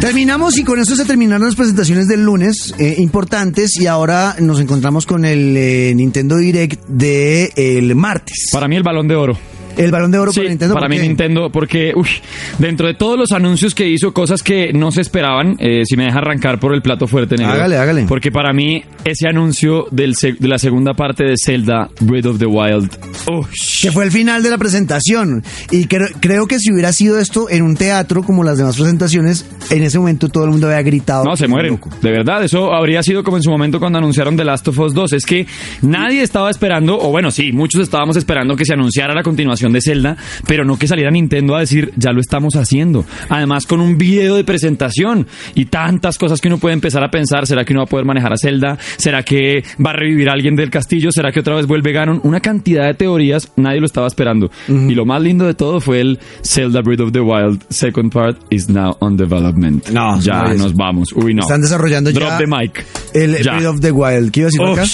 [0.00, 4.58] Terminamos y con eso se terminaron las presentaciones del lunes eh, importantes y ahora nos
[4.58, 8.48] encontramos con el eh, Nintendo Direct de el martes.
[8.50, 9.49] Para mí el balón de oro.
[9.84, 10.74] El balón de oro Sí, para Nintendo.
[10.74, 11.06] para ¿por mí qué?
[11.08, 12.08] Nintendo, porque uy,
[12.58, 16.04] dentro de todos los anuncios que hizo, cosas que no se esperaban, eh, si me
[16.04, 17.52] deja arrancar por el plato fuerte, negro.
[17.54, 18.04] Hágale, hágale.
[18.08, 22.46] Porque para mí ese anuncio del de la segunda parte de Zelda, Breath of the
[22.46, 22.90] Wild,
[23.30, 23.44] uy,
[23.82, 25.42] que fue el final de la presentación.
[25.70, 29.46] Y cre- creo que si hubiera sido esto en un teatro como las demás presentaciones,
[29.70, 31.24] en ese momento todo el mundo había gritado.
[31.24, 31.72] No, se mueren.
[31.72, 31.90] Loco.
[32.02, 34.94] De verdad, eso habría sido como en su momento cuando anunciaron The Last of Us
[34.94, 35.12] 2.
[35.14, 35.46] Es que
[35.82, 39.80] nadie estaba esperando, o bueno, sí, muchos estábamos esperando que se anunciara la continuación de
[39.80, 40.16] Zelda,
[40.46, 43.04] pero no que saliera Nintendo a decir, ya lo estamos haciendo.
[43.28, 47.46] Además, con un video de presentación y tantas cosas que uno puede empezar a pensar.
[47.46, 48.78] ¿Será que uno va a poder manejar a Zelda?
[48.96, 51.10] ¿Será que va a revivir a alguien del castillo?
[51.12, 52.20] ¿Será que otra vez vuelve Ganon?
[52.24, 54.50] Una cantidad de teorías, nadie lo estaba esperando.
[54.68, 58.38] Y lo más lindo de todo fue el Zelda Breath of the Wild Second Part
[58.50, 59.88] is now on development.
[59.90, 61.12] No, ya no nos vamos.
[61.14, 61.42] Uy, no.
[61.42, 62.84] Están desarrollando Drop ya the mic.
[63.14, 63.54] el Ya.
[63.54, 64.30] Breath of the Wild.
[64.30, 64.84] ¿Qué iba a decir acá?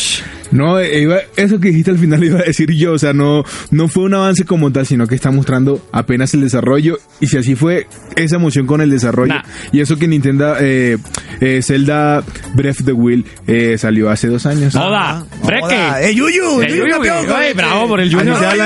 [0.52, 3.42] No, eh, iba- eso que dijiste al final iba a decir yo, o sea, no,
[3.70, 7.38] no fue un avance como tal, sino que está mostrando apenas el desarrollo, y si
[7.38, 7.86] así fue,
[8.16, 9.42] esa emoción con el desarrollo, Nah.
[9.72, 10.98] y eso que Nintendo, eh,
[11.40, 12.22] eh, Zelda
[12.54, 14.74] Breath of the Wild eh, salió hace dos años.
[14.74, 15.24] ¡Joda!
[15.44, 16.08] ¡Breque!
[16.08, 16.62] ¡Eh, Yuyu!
[16.62, 17.26] Eh, ¡Yuyu campeón!
[17.56, 18.36] bravo por el Junior.
[18.36, 18.60] Así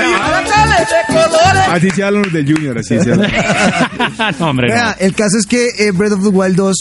[1.69, 4.31] Así se hablan los del Junior, así se habla.
[4.39, 4.73] no, hombre, no.
[4.73, 6.75] Vea, el caso es que eh, Breath of the Wild 2,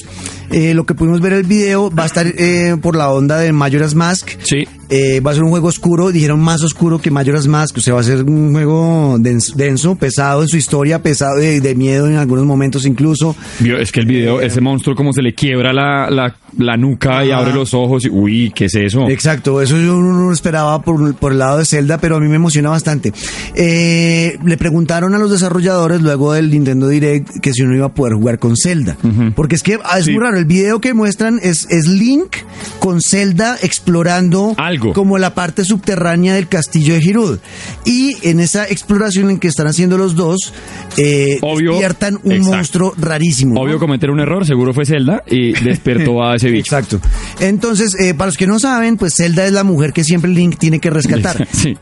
[0.51, 3.38] eh, lo que pudimos ver en el video, va a estar eh, por la onda
[3.38, 4.30] de Majora's Mask.
[4.42, 4.66] Sí.
[4.91, 7.95] Eh, va a ser un juego oscuro, dijeron más oscuro que Majora's Mask, o sea,
[7.95, 12.09] va a ser un juego denso, denso, pesado en su historia, pesado de, de miedo
[12.09, 13.36] en algunos momentos incluso.
[13.64, 17.30] Es que el video, ese monstruo como se le quiebra la, la, la nuca y
[17.30, 18.05] abre los ojos.
[18.05, 19.09] y- Uy, ¿qué es eso?
[19.09, 22.26] Exacto, eso yo no lo esperaba por, por el lado de Zelda, pero a mí
[22.28, 23.12] me emociona bastante.
[23.55, 27.95] Eh, le preguntaron a los desarrolladores luego del Nintendo Direct que si uno iba a
[27.95, 28.97] poder jugar con Zelda.
[29.36, 30.12] Porque es que ah, es Sí.
[30.12, 32.36] muy raro, el video que muestran es, es Link
[32.80, 34.80] con Zelda explorando Algo.
[34.95, 37.39] Como la parte subterránea del castillo de Hyrule.
[37.85, 40.53] Y en esa exploración en que están haciendo los dos,
[40.97, 41.72] eh, Obvio.
[41.72, 42.57] despiertan un Exacto.
[42.57, 43.55] monstruo rarísimo.
[43.55, 43.61] ¿no?
[43.62, 46.74] Obvio cometer un error, seguro fue Zelda y despertó a ese bicho.
[46.74, 47.01] Exacto.
[47.41, 50.59] Entonces, eh, para los que no saben, pues Zelda es la mujer que siempre Link
[50.59, 51.47] tiene que rescatar.
[51.61, 51.76] Sí.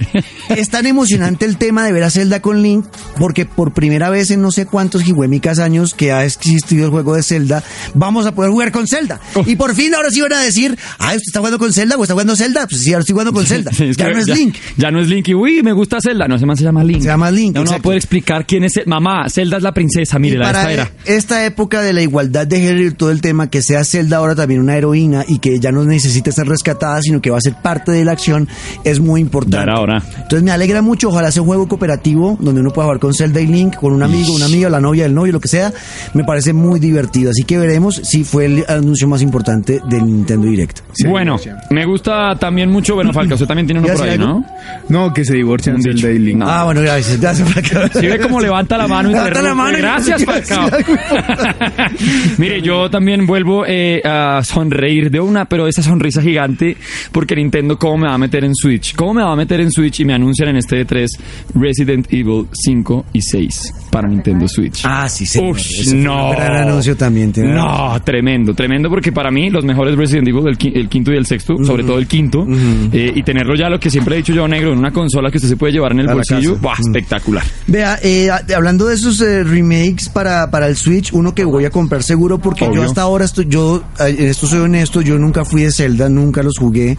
[0.49, 2.85] Es tan emocionante el tema de ver a Zelda con Link,
[3.17, 7.15] porque por primera vez en no sé cuántos jigüemicas años que ha existido el juego
[7.15, 7.63] de Zelda,
[7.95, 9.21] vamos a poder jugar con Zelda.
[9.35, 9.43] Oh.
[9.47, 12.03] Y por fin ahora sí van a decir, Ah, ¿usted está jugando con Zelda o
[12.03, 12.67] está jugando Zelda?
[12.67, 13.71] Pues sí, ahora estoy jugando con Zelda.
[13.73, 14.55] Sí, es ya que no es Link.
[14.77, 16.27] Ya no es Link y uy, me gusta Zelda.
[16.27, 17.01] No, ese man se llama Link.
[17.03, 18.73] Se llama Link, No, no va a poder explicar quién es.
[18.87, 20.91] Mamá, Zelda es la princesa, mire, Y la esta era.
[21.05, 24.35] esta época de la igualdad de género y todo el tema, que sea Zelda ahora
[24.35, 27.55] también una heroína y que ya no necesita ser rescatada, sino que va a ser
[27.63, 28.49] parte de la acción,
[28.85, 29.57] es muy importante.
[29.59, 30.03] Ya era hora.
[30.15, 33.41] Entonces me alegra mucho, ojalá sea un juego cooperativo donde uno pueda jugar con Zelda
[33.41, 35.73] y Link, con un amigo, una amiga, la novia, el novio, lo que sea.
[36.15, 37.31] Me parece muy divertido.
[37.31, 40.81] Así que veremos si fue el anuncio más importante del Nintendo Direct.
[41.09, 41.37] bueno,
[41.71, 42.78] me gusta también mucho.
[42.95, 44.19] Bueno, Falca, usted también tiene uno ¿Ya por ahí?
[44.19, 44.45] ¿no?
[44.89, 46.11] No, que se divorcian Un Zelda dicho.
[46.11, 46.39] y Link.
[46.39, 46.49] No.
[46.49, 47.21] Ah, bueno, gracias.
[47.21, 47.49] gracias
[47.95, 50.69] Si ve cómo levanta la mano y Levanta la mano y- Gracias, Falcao.
[52.39, 56.77] Mire, yo también vuelvo eh, a sonreír de una, pero esa sonrisa gigante,
[57.13, 58.95] porque Nintendo, ¿cómo me va a meter en Switch?
[58.95, 60.01] ¿Cómo me va a meter en Switch?
[60.01, 61.07] Y me anuncian en este E3
[61.55, 64.83] Resident Evil 5 y 6 para Nintendo Switch.
[64.85, 65.57] Ah, sí, señor.
[65.57, 66.31] Ush, no.
[66.31, 67.33] un gran anuncio también.
[67.33, 67.53] tiene.
[67.55, 71.17] No, tremendo, tremendo, porque para mí los mejores Resident Evil, el, qui- el quinto y
[71.17, 72.47] el sexto, sobre todo el quinto,
[72.93, 75.39] eh, y tenerlo ya, lo que siempre he dicho yo, negro, en una consola que
[75.39, 76.63] usted se puede llevar en el A bolsillo, casa.
[76.63, 76.81] ¡buah, Mm.
[76.97, 77.45] espectacular!
[77.67, 81.71] Vea, eh, hablando de esos eh, remakes para, para el Switch, uno que voy a
[81.71, 82.83] comprar seguro porque Obvio.
[82.83, 86.43] yo hasta ahora estoy, yo, en esto soy honesto, yo nunca fui de Zelda, nunca
[86.43, 86.97] los jugué.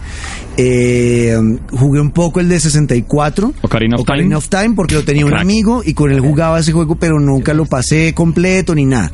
[0.57, 1.37] Eh,
[1.71, 3.53] jugué un poco el de 64.
[3.61, 4.35] Ocarina of Ocarina Time.
[4.35, 7.53] of Time porque lo tenía un amigo y con él jugaba ese juego, pero nunca
[7.53, 9.11] lo pasé completo ni nada.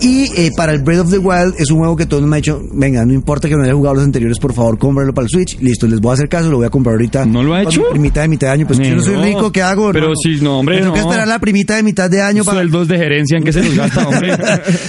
[0.00, 2.42] Y eh, para el Breath of the Wild es un juego que todos me han
[2.42, 5.30] dicho, venga, no importa que no haya jugado los anteriores, por favor, cómpralo para el
[5.30, 5.58] Switch.
[5.60, 7.24] Listo, les voy a hacer caso, lo voy a comprar ahorita.
[7.26, 7.80] ¿No lo ha hecho?
[7.84, 9.86] mi primita de mitad de año, pues yo no soy rico, ¿qué hago?
[9.92, 10.14] Pero hermano?
[10.22, 11.06] si no, hombre, Me tengo que no.
[11.06, 13.74] esperar la primita de mitad de año para, Sueldos de gerencia en que se los
[13.74, 14.36] gasta, hombre.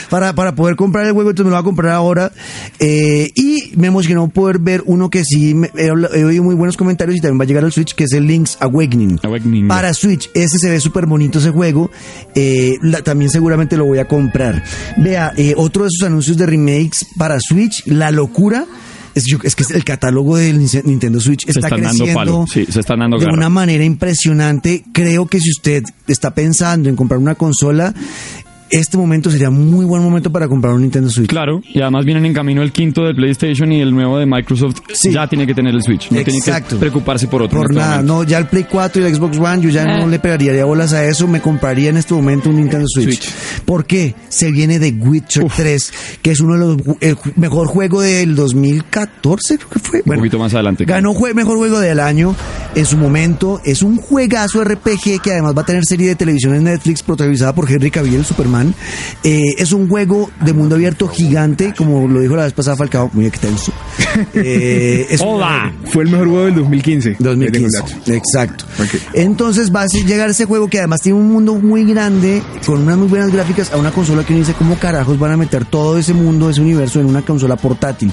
[0.10, 2.32] para, para poder comprar el juego, entonces me lo voy a comprar ahora.
[2.80, 6.78] Eh, y me emocionó poder ver uno que sí me- he, he oído muy buenos
[6.78, 9.20] comentarios y también va a llegar al Switch, que es el Link's Awakening.
[9.24, 9.68] Awakening.
[9.68, 11.90] Para Switch, ese se ve súper bonito ese juego.
[12.36, 14.64] Eh, la- también seguramente lo voy a comprar.
[14.98, 18.66] Vea, eh, otro de esos anuncios de remakes para Switch, la locura.
[19.14, 23.18] Es, yo- es que el catálogo del Nintendo Switch está creciendo sí, se están dando
[23.18, 23.38] de garra.
[23.38, 24.84] una manera impresionante.
[24.92, 27.94] Creo que si usted está pensando en comprar una consola,
[28.76, 31.30] este momento sería muy buen momento para comprar un Nintendo Switch.
[31.30, 34.78] Claro, y además vienen en camino el quinto de PlayStation y el nuevo de Microsoft.
[34.94, 35.12] Sí.
[35.12, 36.12] Ya tiene que tener el Switch.
[36.12, 36.76] No tiene Exacto.
[36.76, 37.60] que preocuparse por otro.
[37.60, 38.14] Por este nada, momento.
[38.14, 40.00] no, ya el Play 4 y el Xbox One, yo ya Eh.
[40.00, 43.06] no le pegaría bolas a eso, me compraría en este momento un Nintendo Switch.
[43.24, 43.34] Switch.
[43.66, 44.16] ¿Por qué?
[44.30, 49.58] Se viene de Witcher 3, que es uno de los el mejor juego del 2014,
[49.58, 50.02] creo que fue.
[50.06, 50.86] Un poquito más adelante.
[50.86, 52.36] Ganó jue- mejor juego del año
[52.76, 53.62] en su momento.
[53.64, 57.54] Es un juegazo RPG que además va a tener serie de televisión en Netflix protagonizada
[57.56, 58.26] por Henry Cavill, el
[59.24, 63.10] Eh, es un juego de mundo abierto gigante, como lo dijo la vez pasada Falcao,
[63.14, 63.72] muy extenso.
[64.34, 65.74] Eh, es un- Hola.
[65.88, 67.10] Fue el mejor juego del 2015.
[67.10, 67.78] Ahí tengo el 2015.
[67.80, 68.14] dato.
[68.14, 68.66] Exacto.
[69.14, 72.98] Entonces va a llegar ese juego que además tiene un mundo muy grande, con unas
[72.98, 75.98] muy buenas gráficas, a una consola que uno dice, ¿cómo carajos van a meter todo
[75.98, 78.12] ese mundo, ese universo en una consola portátil?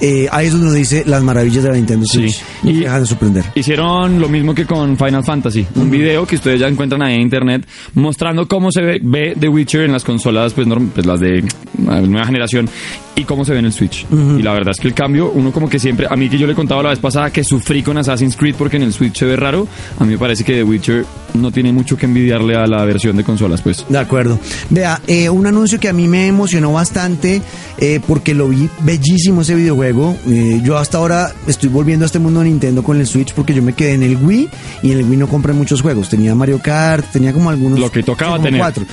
[0.00, 2.34] Eh, ahí es donde uno dice las maravillas de la Nintendo Switch.
[2.36, 2.42] Sí.
[2.64, 3.44] No Y- dejan de sorprender.
[3.54, 7.22] Hicieron lo mismo que con Final Fantasy, un video que ustedes ya encuentran ahí en
[7.22, 11.20] internet mostrando cómo se ve, ve The Witcher en las consolas, pues, norm- pues las
[11.20, 11.44] de
[11.76, 12.68] nueva generación
[13.16, 14.06] y cómo se ve en el Switch.
[14.12, 16.46] Y la verdad es que el cambio, uno como que siempre, a mí que yo
[16.46, 19.24] le contaba la vez pasada que sufrí con Assassin's Creed porque en el Switch se
[19.26, 19.66] ve raro,
[19.98, 21.04] a mí me parece que The Witcher
[21.34, 23.84] no tiene mucho que envidiarle a la versión de consolas, pues.
[23.88, 24.38] De acuerdo.
[24.70, 27.42] Vea, eh, un anuncio que a mí me emocionó bastante
[27.78, 30.16] eh, porque lo vi bellísimo ese videojuego.
[30.28, 33.52] Eh, yo hasta ahora estoy volviendo a este mundo de Nintendo con el Switch porque
[33.54, 34.48] yo me quedé en el Wii
[34.84, 36.08] y en el Wii no compré muchos juegos.
[36.08, 37.78] Tenía Mario Kart, tenía como algunos.
[37.80, 38.60] Lo que tocaba tener.
[38.60, 38.84] Cuatro.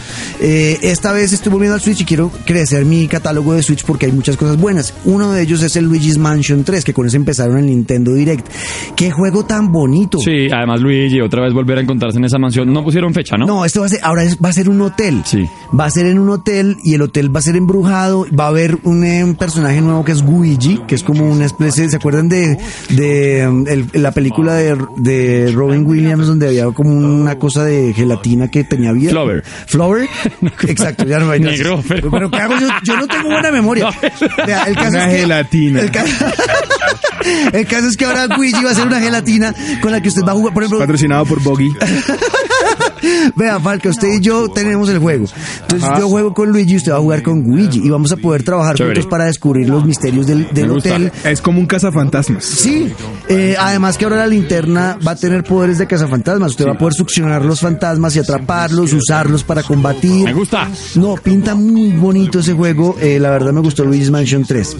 [0.75, 4.05] Eh, esta vez estoy volviendo al Switch y quiero crecer mi catálogo de Switch porque
[4.07, 4.93] hay muchas cosas buenas.
[5.05, 8.47] Uno de ellos es el Luigi's Mansion 3, que con ese empezaron el Nintendo Direct.
[8.95, 10.19] ¡Qué juego tan bonito!
[10.19, 12.71] Sí, además Luigi, otra vez volver a encontrarse en esa mansión.
[12.71, 13.45] No pusieron fecha, ¿no?
[13.45, 15.21] No, esto va a ser, ahora es- va a ser un hotel.
[15.25, 15.45] Sí.
[15.77, 18.25] Va a ser en un hotel y el hotel va a ser embrujado.
[18.37, 21.45] Va a haber un, eh, un personaje nuevo que es Luigi, que es como una
[21.45, 22.57] especie, ¿se acuerdan de,
[22.89, 28.49] de el- la película de, de Robin Williams donde había como una cosa de gelatina
[28.49, 29.11] que tenía vida?
[29.11, 29.43] Flower.
[29.67, 30.07] Flower.
[30.67, 32.55] Exacto, ya no hay Negro, pero- ¿qué hago?
[32.59, 33.89] Yo, yo no tengo buena memoria.
[34.45, 35.81] Vea, el caso Una es que- gelatina.
[35.81, 35.91] El
[37.67, 40.31] caso es que ahora Luigi va a ser una gelatina con la que usted va
[40.31, 40.53] a jugar.
[40.53, 41.73] Por ejemplo, Patrocinado por Boggy.
[43.35, 45.25] Vea, Falca, usted y yo tenemos el juego.
[45.61, 45.99] Entonces Ajá.
[45.99, 48.43] yo juego con Luigi y usted va a jugar con Luigi y vamos a poder
[48.43, 48.95] trabajar Chévere.
[48.95, 51.11] juntos para descubrir los misterios del, hotel.
[51.23, 52.43] Es como un cazafantasmas.
[52.43, 52.91] Sí,
[53.29, 56.51] eh, además que ahora la linterna va a tener poderes de cazafantasmas.
[56.51, 60.25] Usted va a poder succionar los fantasmas y atraparlos, usarlos para combatir.
[60.25, 60.69] Me gusta.
[60.95, 62.95] No, pinta muy bonito ese juego.
[63.01, 64.77] eh, la verdad me gustó Luigi's Mansion 3.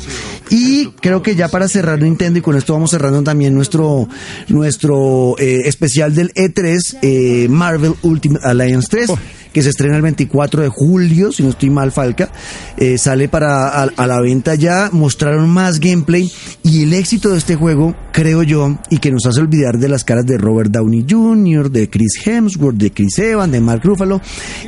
[0.49, 4.07] Y creo que ya para cerrar Nintendo, y con esto vamos cerrando también nuestro,
[4.47, 9.19] nuestro eh, especial del E3, eh, Marvel Ultimate Alliance 3, Oh.
[9.53, 12.29] que se estrena el 24 de julio, si no estoy mal, Falca.
[12.77, 16.29] Eh, sale para a, a la venta ya, mostraron más gameplay
[16.63, 20.03] y el éxito de este juego, creo yo, y que nos hace olvidar de las
[20.03, 24.21] caras de Robert Downey Jr., de Chris Hemsworth, de Chris Evans, de Mark Ruffalo,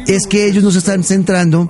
[0.07, 1.69] es que ellos nos están centrando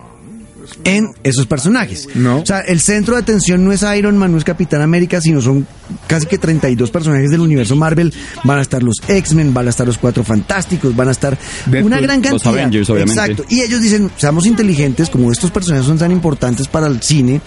[0.84, 2.07] en esos personajes.
[2.15, 2.39] No.
[2.39, 5.41] O sea, el centro de atención no es Iron Man, no es Capitán América, sino
[5.41, 5.68] son
[6.07, 8.13] casi que 32 personajes del universo Marvel.
[8.43, 11.91] Van a estar los X-Men, van a estar los Cuatro Fantásticos, van a estar Deadpool,
[11.91, 12.53] una gran los cantidad.
[12.53, 13.22] Avengers, obviamente.
[13.22, 13.45] Exacto.
[13.49, 17.41] Y ellos dicen, seamos inteligentes, como estos personajes son tan importantes para el cine.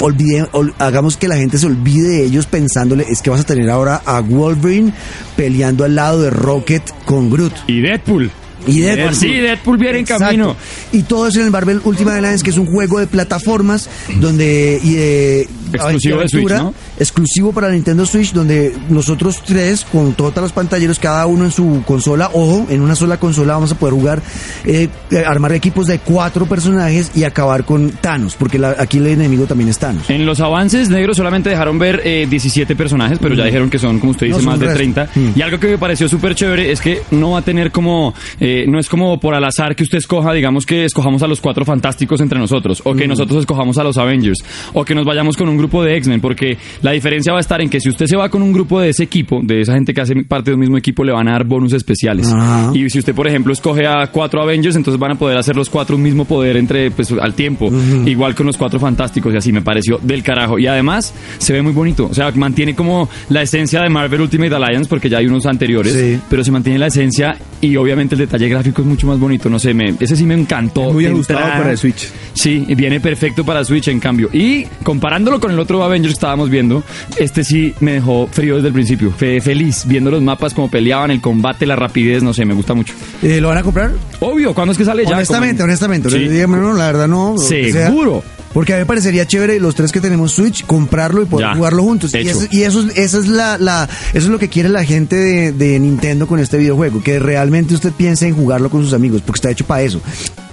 [0.00, 3.44] Olvide, ol- hagamos que la gente se olvide de ellos pensándole, es que vas a
[3.44, 4.92] tener ahora a Wolverine
[5.36, 7.52] peleando al lado de Rocket con Groot.
[7.68, 8.30] Y Deadpool.
[8.66, 9.14] Y Deadpool.
[9.14, 10.56] Sí, Deadpool viene en camino.
[10.92, 13.88] Y todo eso en el Marvel Ultimate Alliance, que es un juego de plataformas
[14.20, 16.74] donde y de Exclusivo de Switch, ¿no?
[16.98, 21.82] exclusivo para Nintendo Switch, donde nosotros tres con todos los pantalleros, cada uno en su
[21.86, 24.22] consola, ojo, en una sola consola vamos a poder jugar,
[24.64, 29.06] eh, eh, armar equipos de cuatro personajes y acabar con Thanos, porque la- aquí el
[29.08, 30.08] enemigo también es Thanos.
[30.10, 33.98] En los avances negros solamente dejaron ver eh, 17 personajes, pero ya dijeron que son,
[33.98, 34.78] como usted dice, más de resto.
[34.78, 35.08] 30.
[35.14, 35.28] Mm.
[35.36, 38.64] Y algo que me pareció súper chévere es que no va a tener como, eh,
[38.68, 41.64] no es como por al azar que usted escoja, digamos que escojamos a los cuatro
[41.64, 42.96] fantásticos entre nosotros, o Mm.
[42.98, 44.38] que nosotros escojamos a los Avengers,
[44.72, 47.60] o que nos vayamos con un grupo de X-Men, porque la diferencia va a estar
[47.60, 49.92] en que si usted se va con un grupo de ese equipo, de esa gente
[49.94, 52.30] que hace parte de un mismo equipo, le van a dar bonus especiales.
[52.32, 52.70] Ajá.
[52.74, 55.68] Y si usted, por ejemplo, escoge a cuatro Avengers, entonces van a poder hacer los
[55.70, 57.70] cuatro un mismo poder entre, pues, al tiempo.
[58.06, 60.58] Igual con los cuatro fantásticos y así me pareció del carajo.
[60.58, 62.06] Y además se ve muy bonito.
[62.10, 65.92] O sea, mantiene como la esencia de Marvel Ultimate Alliance, porque ya hay unos anteriores,
[65.92, 66.18] Sí.
[66.28, 69.48] pero se mantiene la esencia y obviamente el detalle gráfico es mucho más bonito.
[69.48, 70.92] No sé, me, ese sí me encantó.
[70.92, 72.08] Muy de ajustado para el Switch.
[72.34, 74.28] Sí, viene perfecto para Switch en cambio.
[74.32, 76.82] Y comparándolo con el otro Avengers que estábamos viendo,
[77.18, 79.10] este sí me dejó frío desde el principio.
[79.12, 82.74] Fe- feliz viendo los mapas, como peleaban, el combate, la rapidez, no sé, me gusta
[82.74, 82.94] mucho.
[83.22, 83.92] Eh, ¿Lo van a comprar?
[84.20, 85.14] Obvio, ¿cuándo es que sale ya?
[85.16, 86.10] honestamente, Como- honestamente.
[86.10, 86.18] Sí.
[86.28, 87.36] dígame, no, la verdad no.
[87.38, 88.22] Seguro.
[88.52, 91.56] Porque a mí me parecería chévere los tres que tenemos Switch, comprarlo y poder Ya,
[91.56, 92.14] jugarlo juntos.
[92.14, 94.84] Y, eso, y eso, es- esa es la, la, eso es lo que quiere la
[94.84, 98.92] gente de, de Nintendo con este videojuego, que realmente usted piense en jugarlo con sus
[98.92, 100.00] amigos, porque está hecho para eso.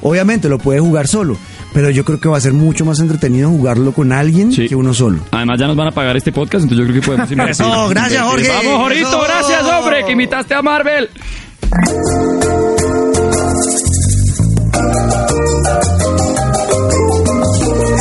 [0.01, 1.37] Obviamente lo puede jugar solo,
[1.73, 4.67] pero yo creo que va a ser mucho más entretenido jugarlo con alguien Sí.
[4.67, 5.19] que uno solo.
[5.31, 7.65] Además ya nos van a pagar este podcast, entonces yo creo que podemos invertir.
[7.65, 8.49] Eso, gracias, Jorge.
[8.49, 9.21] Vamos, Jorito, Eso.
[9.23, 11.09] gracias, hombre, que invitaste a Marvel.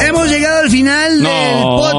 [0.06, 1.89] Hemos llegado al final No, del podcast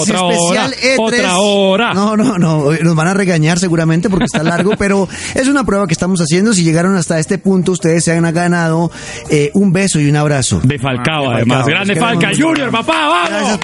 [0.00, 0.96] otra especial hora, E3.
[0.98, 1.94] otra hora.
[1.94, 5.86] No, no, no, nos van a regañar seguramente porque está largo, pero es una prueba
[5.86, 6.52] que estamos haciendo.
[6.52, 8.90] Si llegaron hasta este punto, ustedes se han ganado
[9.28, 10.60] eh, un beso y un abrazo.
[10.64, 11.58] De Falcao, Ah, además.
[11.64, 12.30] Falcao, Grande Falca.
[12.36, 13.58] Junior, papá, vamos.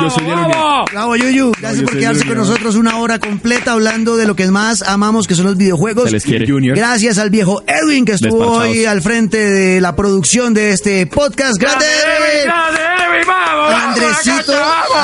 [0.00, 0.50] Yo soy de la unión.
[0.52, 0.90] ¡Vamos!
[0.92, 1.52] Bravo, Yuyu.
[1.58, 4.82] Gracias yo por soy quedarse con nosotros una hora completa hablando de lo que más
[4.82, 6.06] amamos, que son los videojuegos.
[6.06, 6.46] Se les quiere.
[6.46, 6.76] Junior.
[6.76, 11.56] Gracias al viejo Edwin que estuvo hoy al frente de la producción de este podcast.
[11.58, 12.44] ¡Grande, Edwin!
[12.44, 13.26] ¡Grande, Edwin!
[13.26, 13.98] ¡Vamos, vamos,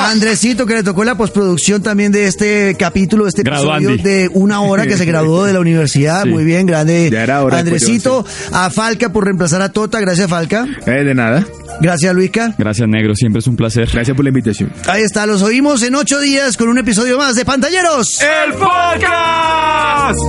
[0.09, 4.03] Andresito, que le tocó la postproducción también de este capítulo, de este episodio Graduandi.
[4.03, 6.23] de una hora que se graduó de la universidad.
[6.23, 6.29] Sí.
[6.29, 7.09] Muy bien, grande.
[7.11, 9.99] Ya era hora Andresito, a Falca por reemplazar a Tota.
[9.99, 10.67] Gracias, Falca.
[10.85, 11.45] Eh, de nada.
[11.81, 12.53] Gracias, Luica.
[12.57, 13.89] Gracias, negro, siempre es un placer.
[13.91, 14.71] Gracias por la invitación.
[14.87, 18.19] Ahí está, los oímos en ocho días con un episodio más de Pantalleros.
[18.21, 20.19] ¡El podcast!